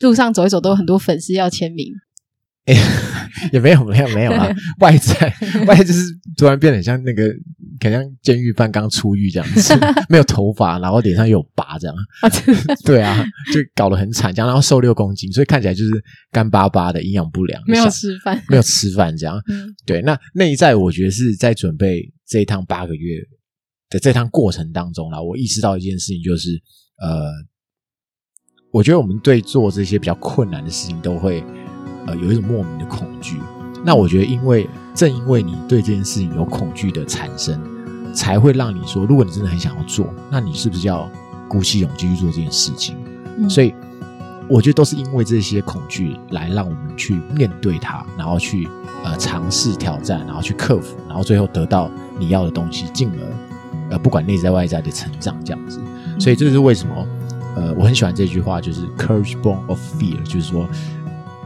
[0.00, 1.92] 路上走一走都有很多粉丝要签名。
[2.68, 2.74] 哎，
[3.52, 4.48] 也没有没有没有啊，
[4.80, 5.34] 外在
[5.66, 6.02] 外在就是
[6.36, 7.34] 突然变得像那个。
[7.80, 9.72] 可能像监狱犯刚出狱这样子，
[10.10, 11.94] 没有头发，然后脸上有疤这样。
[11.94, 12.28] 啊，
[12.84, 15.90] 对啊，就搞得很惨，这样，然后瘦六公斤，所以看起来就是
[16.32, 19.40] 干巴巴的，营养不良，没有吃饭，没有吃饭这样。
[19.48, 23.20] 嗯，对，那内在我觉得是在准备这一趟八个月
[23.90, 26.60] 的这趟过程当中啦，我意识到一件事情，就是
[27.00, 27.30] 呃，
[28.72, 31.44] 我觉得我们对做这些比较困难的事情，都会
[32.08, 33.38] 呃有一种莫名的恐惧。
[33.84, 37.60] 那我觉得，因为正因为你对这件事情有恐惧的产生，
[38.12, 41.08] 才会让你说，如果你真的很想要做，那你是不是要
[41.48, 42.96] 鼓起勇气去做这件事情？
[43.38, 43.48] 嗯。
[43.48, 43.72] 所以，
[44.48, 48.68] 我觉得都是因为这些恐惧，来让我们去面对它，然后去
[49.04, 51.88] 呃尝试挑战，然后去克服，然后最后得到
[52.18, 55.80] 你要的东西，进而呃不管内在外在的成长这样子。
[56.18, 57.06] 所以这是为什么
[57.54, 60.66] 呃我很喜欢这句话，就是 “Courage born of fear”，就是说。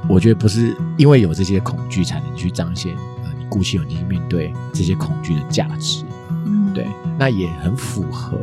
[0.08, 2.94] 我觉得不是因为有这些恐惧才能去彰显
[3.24, 6.04] 呃你鼓起勇气去面对这些恐惧的价值。
[6.46, 6.86] 嗯，对，
[7.18, 8.38] 那也很符合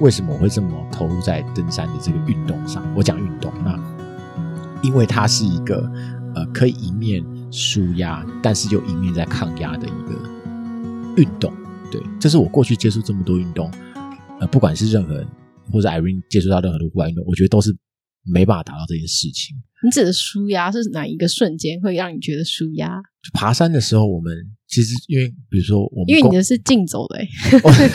[0.00, 2.82] 为什么我会这么投入在登山的这个运动上。
[2.94, 3.78] 我讲运动，那
[4.82, 5.90] 因为它是一个
[6.34, 10.14] 呃可以一面舒压，但是又一面在抗压的一个
[11.16, 11.52] 运动。
[11.90, 13.70] 对，这是我过去接触这么多运动，
[14.38, 15.24] 呃，不管是任何
[15.72, 17.76] 或者 Irene 接触到任何的户外运动，我觉得都是
[18.24, 19.56] 没办法达到这件事情。
[19.82, 23.00] 你指的舒压是哪一个瞬间会让你觉得舒压？
[23.22, 24.30] 就爬山的时候，我们
[24.68, 27.18] 其实因为比如说我们，因为你的是竞走的，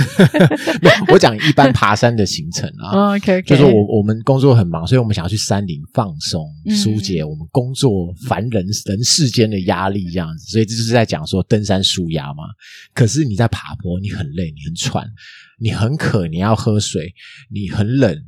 [1.13, 3.11] 我讲一般爬山的行程啊。
[3.11, 3.23] Oh.
[3.45, 10.45] 就是我我们工作很忙，所以我们想要去山林放松、疏解我们工作烦人人世间的压力，这样子。
[10.47, 12.43] 所以这就是在讲说登山舒压嘛。
[12.95, 15.07] 可是你在爬坡，你很累，你很喘，
[15.59, 17.13] 你很渴，你要喝水，
[17.51, 18.25] 你很冷。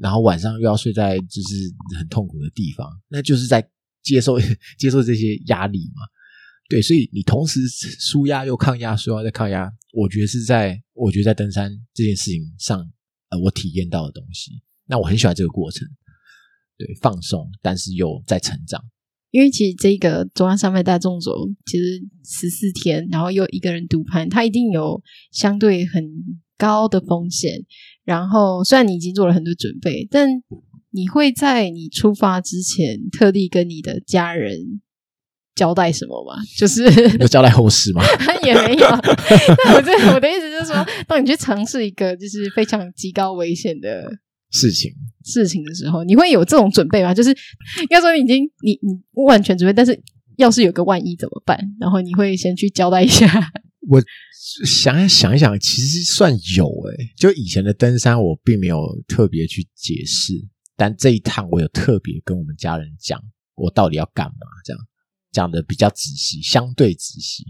[0.00, 3.66] 然后晚上又要睡在就是很痛苦的地方，那就是在
[4.02, 4.38] 接受
[4.78, 6.02] 接受这些压力嘛。
[6.68, 12.78] 对，所以你同时舒压又抗压，舒压再抗压，我觉得是在我觉得在登山这件事情上，
[13.30, 14.62] 呃，我体验到的东西。
[14.86, 15.86] 那我很喜欢这个过程，
[16.78, 18.80] 对，放松，但是又在成长。
[19.32, 21.32] 因为其实这个中央山脉大纵走
[21.66, 25.00] 其实十四天，然后又一个人独攀，它一定有
[25.32, 26.02] 相对很
[26.56, 27.64] 高的风险。
[28.10, 30.28] 然后，虽然你已经做了很多准备，但
[30.90, 34.58] 你会在你出发之前特地跟你的家人
[35.54, 36.42] 交代什么吗？
[36.58, 36.82] 就是
[37.20, 38.02] 有交代后事吗？
[38.42, 38.88] 也没有。
[39.64, 44.10] 但我这我的意思就是说，当你去尝试一个就是非常极高危险的
[44.50, 44.90] 事情
[45.24, 47.14] 事情的时候，你会有这种准备吗？
[47.14, 49.96] 就是应该说你已经你你不完全准备，但是
[50.36, 51.56] 要是有个万一怎么办？
[51.78, 53.30] 然后你会先去交代一下。
[53.90, 54.00] 我
[54.64, 60.32] 想想一想，其实算有诶、就以前的登山，我并没有特别去解释，
[60.76, 63.20] 但这一趟我有特别跟我们家人讲，
[63.56, 64.80] 我到底要干嘛，这样
[65.32, 67.44] 讲的比较仔细，相对仔细。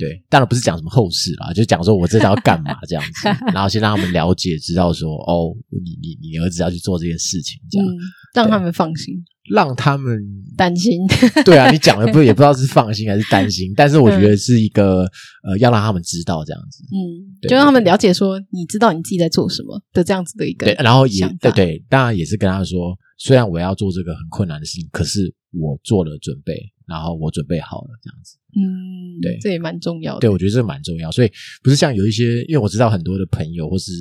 [0.00, 7.92] 对，当然不是讲什么后事啦，就讲说我这趟要干嘛这样子， 然后先让他们了解，知道说哦，你你你儿子要去做这件事情，这样、嗯、
[8.34, 9.22] 让他们放心。
[9.50, 10.16] 让他们
[10.56, 11.00] 担心，
[11.44, 15.02] 对啊，你讲的不也不知道是放心还是担心，但是我觉得是一个、
[15.42, 26.54] 嗯、呃，要让他们知道这样子，嗯，对就让他们了解说，你知道你自己在做什么的这样子的一个，对，然后也对对，当然也是跟他说，虽然我要做这个很困难的事情，可是我做了准备，
[26.90, 31.30] 然后我准备好了这样子，嗯，对，这也蛮重要的，对，我觉得这蛮重要，所以
[31.62, 33.92] 不是像有一些，因为我知道很多的朋友或是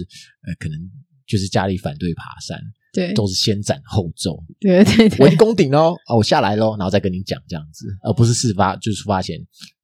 [0.48, 0.78] 呃，可能
[1.28, 2.60] 就是家里反对爬山。
[2.92, 4.44] 对，都是先斩后奏。
[4.60, 9.40] 对对对，我已经攻顶喽，啊，我下来喽，然后再跟你讲这样子，而不是事发就是出发前。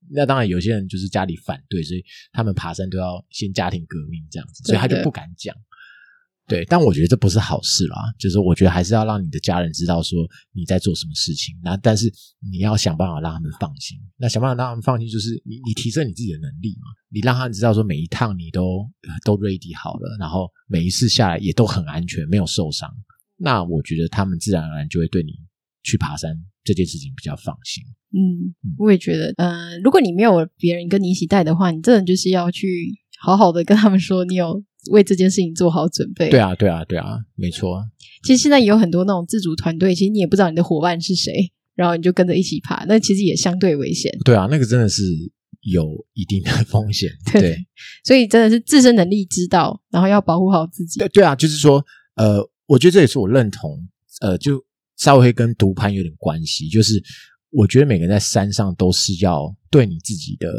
[0.10, 5.56] 那当然，有些人就是家里反对，所以他们爬山都要先家庭革命这样子，所以他就不敢讲。
[6.48, 7.98] 对，但我觉得这不是好事啦。
[8.20, 10.20] 就是我觉得还是要让你的家人知道说
[10.54, 12.06] 你在做什么事情，那但是
[12.52, 13.98] 你要想办法让他们放心。
[14.18, 18.88] 那想办法让他们放心，就是你你提升你自己的能力嘛，你让他们知道说每一趟你都
[19.24, 22.94] 都 ready 好了，然后每一次下来也都很安全，没有受伤。
[23.38, 25.32] 那我觉得他们自然而然就会对你
[25.82, 27.84] 去爬山这件事情比较放心。
[28.14, 34.64] 嗯，我也觉得，嗯、呃，如果你没有别人跟你一起带的话，你真的就是要去好好的跟他们说你有。
[34.92, 36.30] 为这件事情做好准备。
[36.30, 37.84] 对啊，对啊，对啊，没错。
[38.24, 44.12] 其实现在有很多那种自主团队，其实你也不知道你的伙伴是谁，然后你就跟着一起爬，那其实也相对危险。
[44.24, 45.04] 对啊，那个真的是
[45.62, 47.10] 有一定的风险。
[47.32, 47.68] 对，对，
[48.04, 51.00] 所以真的是自身能力知道，然后要保护好自己。
[51.00, 53.88] 对，对啊，就是说，呃，我觉得这也是我认同，
[54.22, 54.64] 呃，就
[54.98, 57.04] 稍微会跟独攀有点关系，就是
[57.52, 60.50] 我觉得每个人在山上都是要对你自己的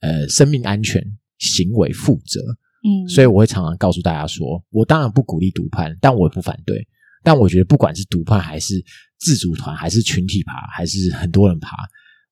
[0.00, 1.00] 呃生命安全
[1.38, 2.40] 行为负责。
[2.84, 6.86] 嗯，所以我会常常告诉大家说，我当然不鼓励独攀，但我也不反对。
[7.24, 8.74] 但我觉得，不管是独攀还是
[9.18, 11.76] 自主团，还是群体爬，还是很多人爬，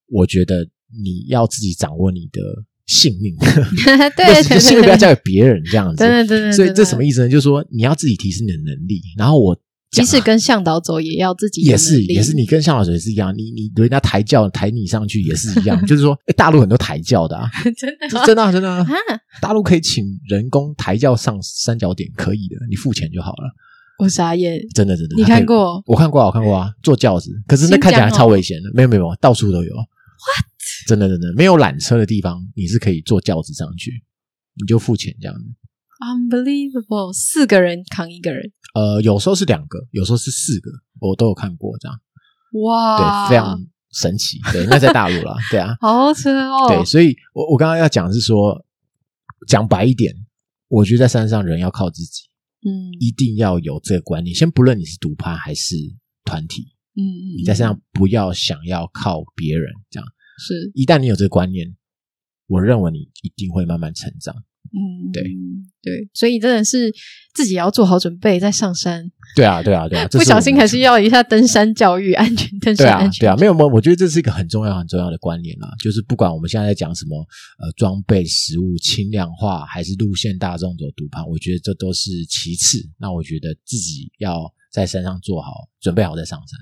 [0.08, 0.64] 我觉得
[1.02, 2.40] 你要自己掌握你的
[2.86, 3.36] 性命。
[4.16, 5.96] 对，对，性命不要交给别人，这样子。
[5.96, 6.52] 对对对。
[6.52, 7.28] 所以这什么意思呢？
[7.28, 9.58] 就是说你要自己提升你的能力，然后我。
[10.04, 18.86] 即使跟向导走，也要自己也是也是，你跟向导走也是一样，你你人家抬轿抬你上去也是一样，就是说，哎，大陆很多抬轿的啊， 真的真的真的，
[19.40, 23.50] 大陆可以请人工抬轿上三角点，可以的，你付钱就好了。
[23.98, 25.82] 我傻眼，真的真的，你看过？
[25.86, 29.74] 我看过，我看过啊，坐轿子，可是那看起来超危险的，没有没有，到处都有。
[29.74, 30.46] What？
[30.86, 33.90] 真的真的，没有缆车的地方，你是可以坐轿子上去，
[34.60, 35.44] 你就付钱这样子。
[36.00, 38.52] Unbelievable，四个人扛一个人。
[38.74, 40.70] 呃，有时候是两个，有时候是四个，
[41.00, 42.00] 我都有看过这样。
[42.62, 43.58] 哇，对，非常
[43.92, 44.38] 神奇。
[44.52, 46.68] 对，那在大陆了， 对啊，好吃哦。
[46.68, 48.64] 对，所以我我刚刚要讲的是说，
[49.48, 50.14] 讲白一点，
[50.68, 52.28] 我觉得在山上人要靠自己，
[52.66, 54.34] 嗯，一定要有这个观念。
[54.34, 55.74] 先不论你是独攀还是
[56.24, 60.06] 团体，嗯嗯，你在山上不要想要靠别人，这样
[60.38, 60.70] 是。
[60.74, 61.74] 一旦你有这个观念，
[62.46, 64.34] 我认为你一定会慢慢成长。
[64.72, 65.22] 嗯，对
[65.82, 66.92] 对，所以真的是
[67.34, 69.10] 自己要做好准备再上山。
[69.34, 73.20] 对啊，对啊，对啊，不小心还是要一下登山教育安全，登山安全。
[73.20, 75.68] 对啊，对啊，没有没有，我觉得这是一个很重要很重要的观念啦。
[75.82, 77.18] 就是不管我们现在在讲什么，
[77.58, 82.78] 呃，装备、食物、轻量化，还是路线大众走独攀，我觉得这都是其次。
[82.98, 86.58] 那我觉得自己要在山上做好准备好再上山。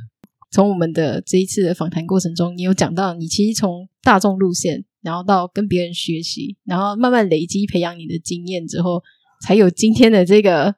[0.50, 4.84] 从我们的这一次的访谈过程中，你有讲到你其实从大众路线。
[5.04, 9.02] 然后到跟别人学习，然后慢慢累积培养你的经验之后，
[9.46, 10.74] 才有今天的这个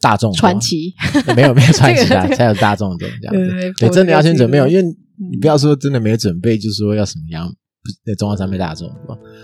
[0.00, 0.92] 大众传奇。
[1.36, 3.72] 没有没有传奇啊，才有大众的这样子。
[3.78, 4.82] 对，真的要先准备好，因为
[5.30, 7.48] 你不要说真的没有准备，就是说要什么样？
[8.04, 8.92] 在中央山脉大众，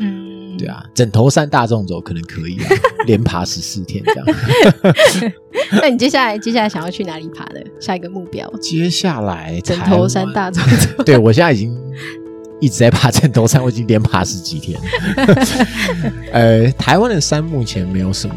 [0.00, 2.68] 嗯，对啊，枕头山大众走可能可以啊，
[3.07, 4.26] 连爬十四天这样。
[5.80, 7.61] 那你接下来接下来想要去哪里爬呢？
[7.80, 8.50] 下一个目标？
[8.61, 11.03] 接下来枕头山大众走。
[11.07, 11.72] 对，我现在已经。
[12.62, 14.80] 一直在爬枕头山， 我已经连爬十几天。
[16.30, 18.36] 呃，台湾的山目前没有什么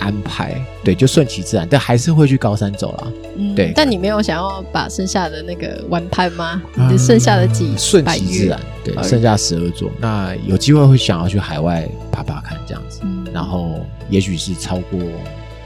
[0.00, 3.12] 安排，对，就顺其自然，但还是会去高山走啦。
[3.36, 3.72] 嗯，对。
[3.72, 6.60] 但你没有想要把剩下的那个玩攀吗？
[6.90, 9.88] 你剩下的几顺其自然，对，剩下十二座。
[10.00, 15.00] 那有机会会想要去海外爬爬看这样子，嗯、然后也许是超过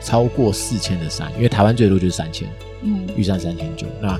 [0.02, 2.46] 超过四千的山，因为台湾最多就是三千，
[2.82, 3.86] 嗯，玉山三千九。
[4.02, 4.10] 那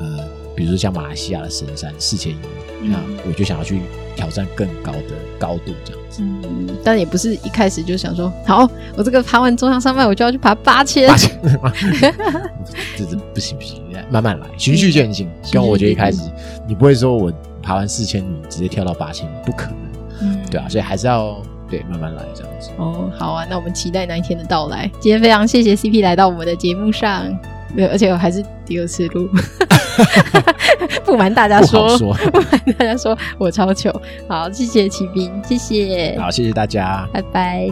[0.00, 2.36] 呃，比如说像马来西亚的神山四千一。
[2.82, 3.80] 那我就想要去
[4.16, 6.22] 挑战更高的高度，这样子。
[6.22, 11.08] 嗯，但也不是一开始就想说，好，我这个爬完中央山脉，我就要去爬八千。
[11.10, 11.40] 八千，
[12.96, 15.28] 这这不行不行，慢慢来，循序渐进。
[15.52, 16.20] 跟我觉得一开始，
[16.66, 19.76] 你不会说我爬完四千，你直接跳到八千，不可能。
[20.22, 22.70] 嗯，对啊，所以还是要对慢慢来这样子。
[22.76, 24.90] 哦，好啊，那我们期待那一天的到来。
[25.00, 27.24] 今天非常谢谢 CP 来到我们的节目上，
[27.74, 29.28] 没有，而且我还是第二次录。
[31.04, 33.92] 不瞒大家说，不瞒大家说，我超糗。
[34.28, 36.16] 好，谢谢骑兵，谢谢。
[36.18, 37.70] 好，谢谢大家，拜拜。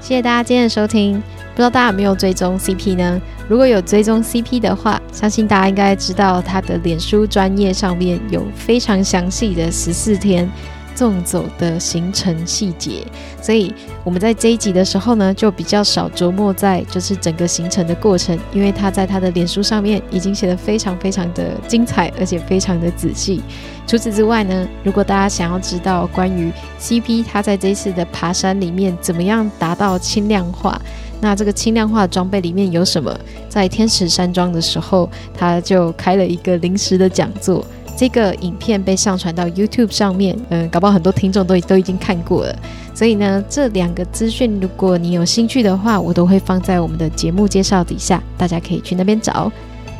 [0.00, 1.22] 谢谢大家今天的收听。
[1.54, 3.20] 不知道大家有没有追踪 CP 呢？
[3.48, 10.50] 如果有追踪 CP 的话，相信大家应该知道他的脸书专业上面有非常详细的十四天。
[10.94, 13.04] 纵走的行程细节，
[13.42, 13.74] 所以
[14.04, 23.42] 我们在这一集的时候呢，就比较少琢磨在就是整个行程的过程，因为他在他的脸书上面已经写得非常非常的精彩，而且非常的仔细。
[23.86, 30.80] 除此之外呢，如果大家想要知道关于 CP 他在这一次的爬山里面怎么样达到轻量化，
[31.20, 33.14] 那这个轻量化的装备里面有什么？
[33.48, 37.64] 在天使山庄的时候，他就开了一个临时的讲座。
[37.96, 42.56] 这个影片被上传到 YouTube 上面，嗯，搞不好很多听众都都已经看过了。
[42.92, 49.50] 所以呢，这两个资讯，如果你有兴趣的话，我都会放在我们的节目介绍底下，大家可以去那边找。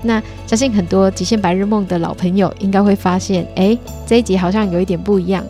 [0.02, 3.76] 那相信很多极限白日梦的老朋友应该会发现，哎，
[4.06, 5.44] 这一集好像有一点不一样。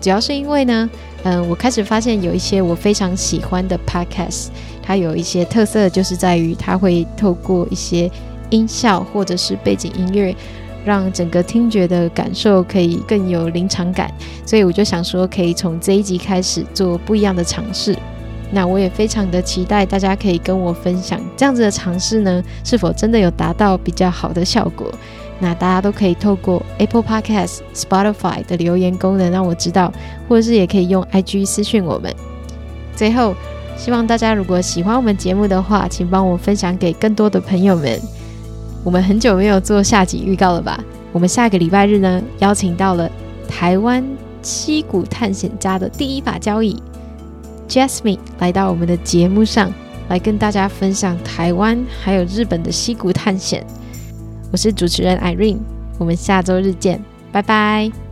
[0.00, 0.90] 主要是因为呢，
[1.22, 4.48] 嗯，我开始发现有一些我非常喜欢的 Podcast，
[4.82, 8.10] 它有一些特色，就是在于它会透过一些
[8.48, 10.34] 音效或者是背景音乐。
[10.84, 14.12] 让整个听觉的感受可以更有临场感，
[14.46, 17.96] 所以我就想说，可以从这一集开始做不一样的尝试。
[18.52, 24.90] 那我也非常的期待大家可以跟我分享这样子的尝试呢，是否真的有达到比较好的效果？
[25.38, 29.92] 那大家都可以透过 Apple Podcast、Spotify 的留言功能让我知道，
[30.28, 32.12] 或者是也可以用 IG 私讯我们。
[32.96, 33.34] 最后，
[33.76, 37.98] 希望大家如果喜欢我们节目的话，请帮我分享给更多的朋友们。
[38.82, 40.82] 我们很久没有做下集预告了吧？
[41.12, 43.10] 我们下个礼拜日呢，邀请到了
[43.48, 44.04] 台湾
[44.42, 46.82] 溪谷探险家的第一把交椅
[47.68, 49.72] Jasmine 来到我们的节目上，
[50.08, 53.64] 来跟大家分享台湾还有日本的溪谷探险。
[54.52, 55.58] 我是主持人 Irene，
[55.98, 58.09] 我们下周日见，拜拜。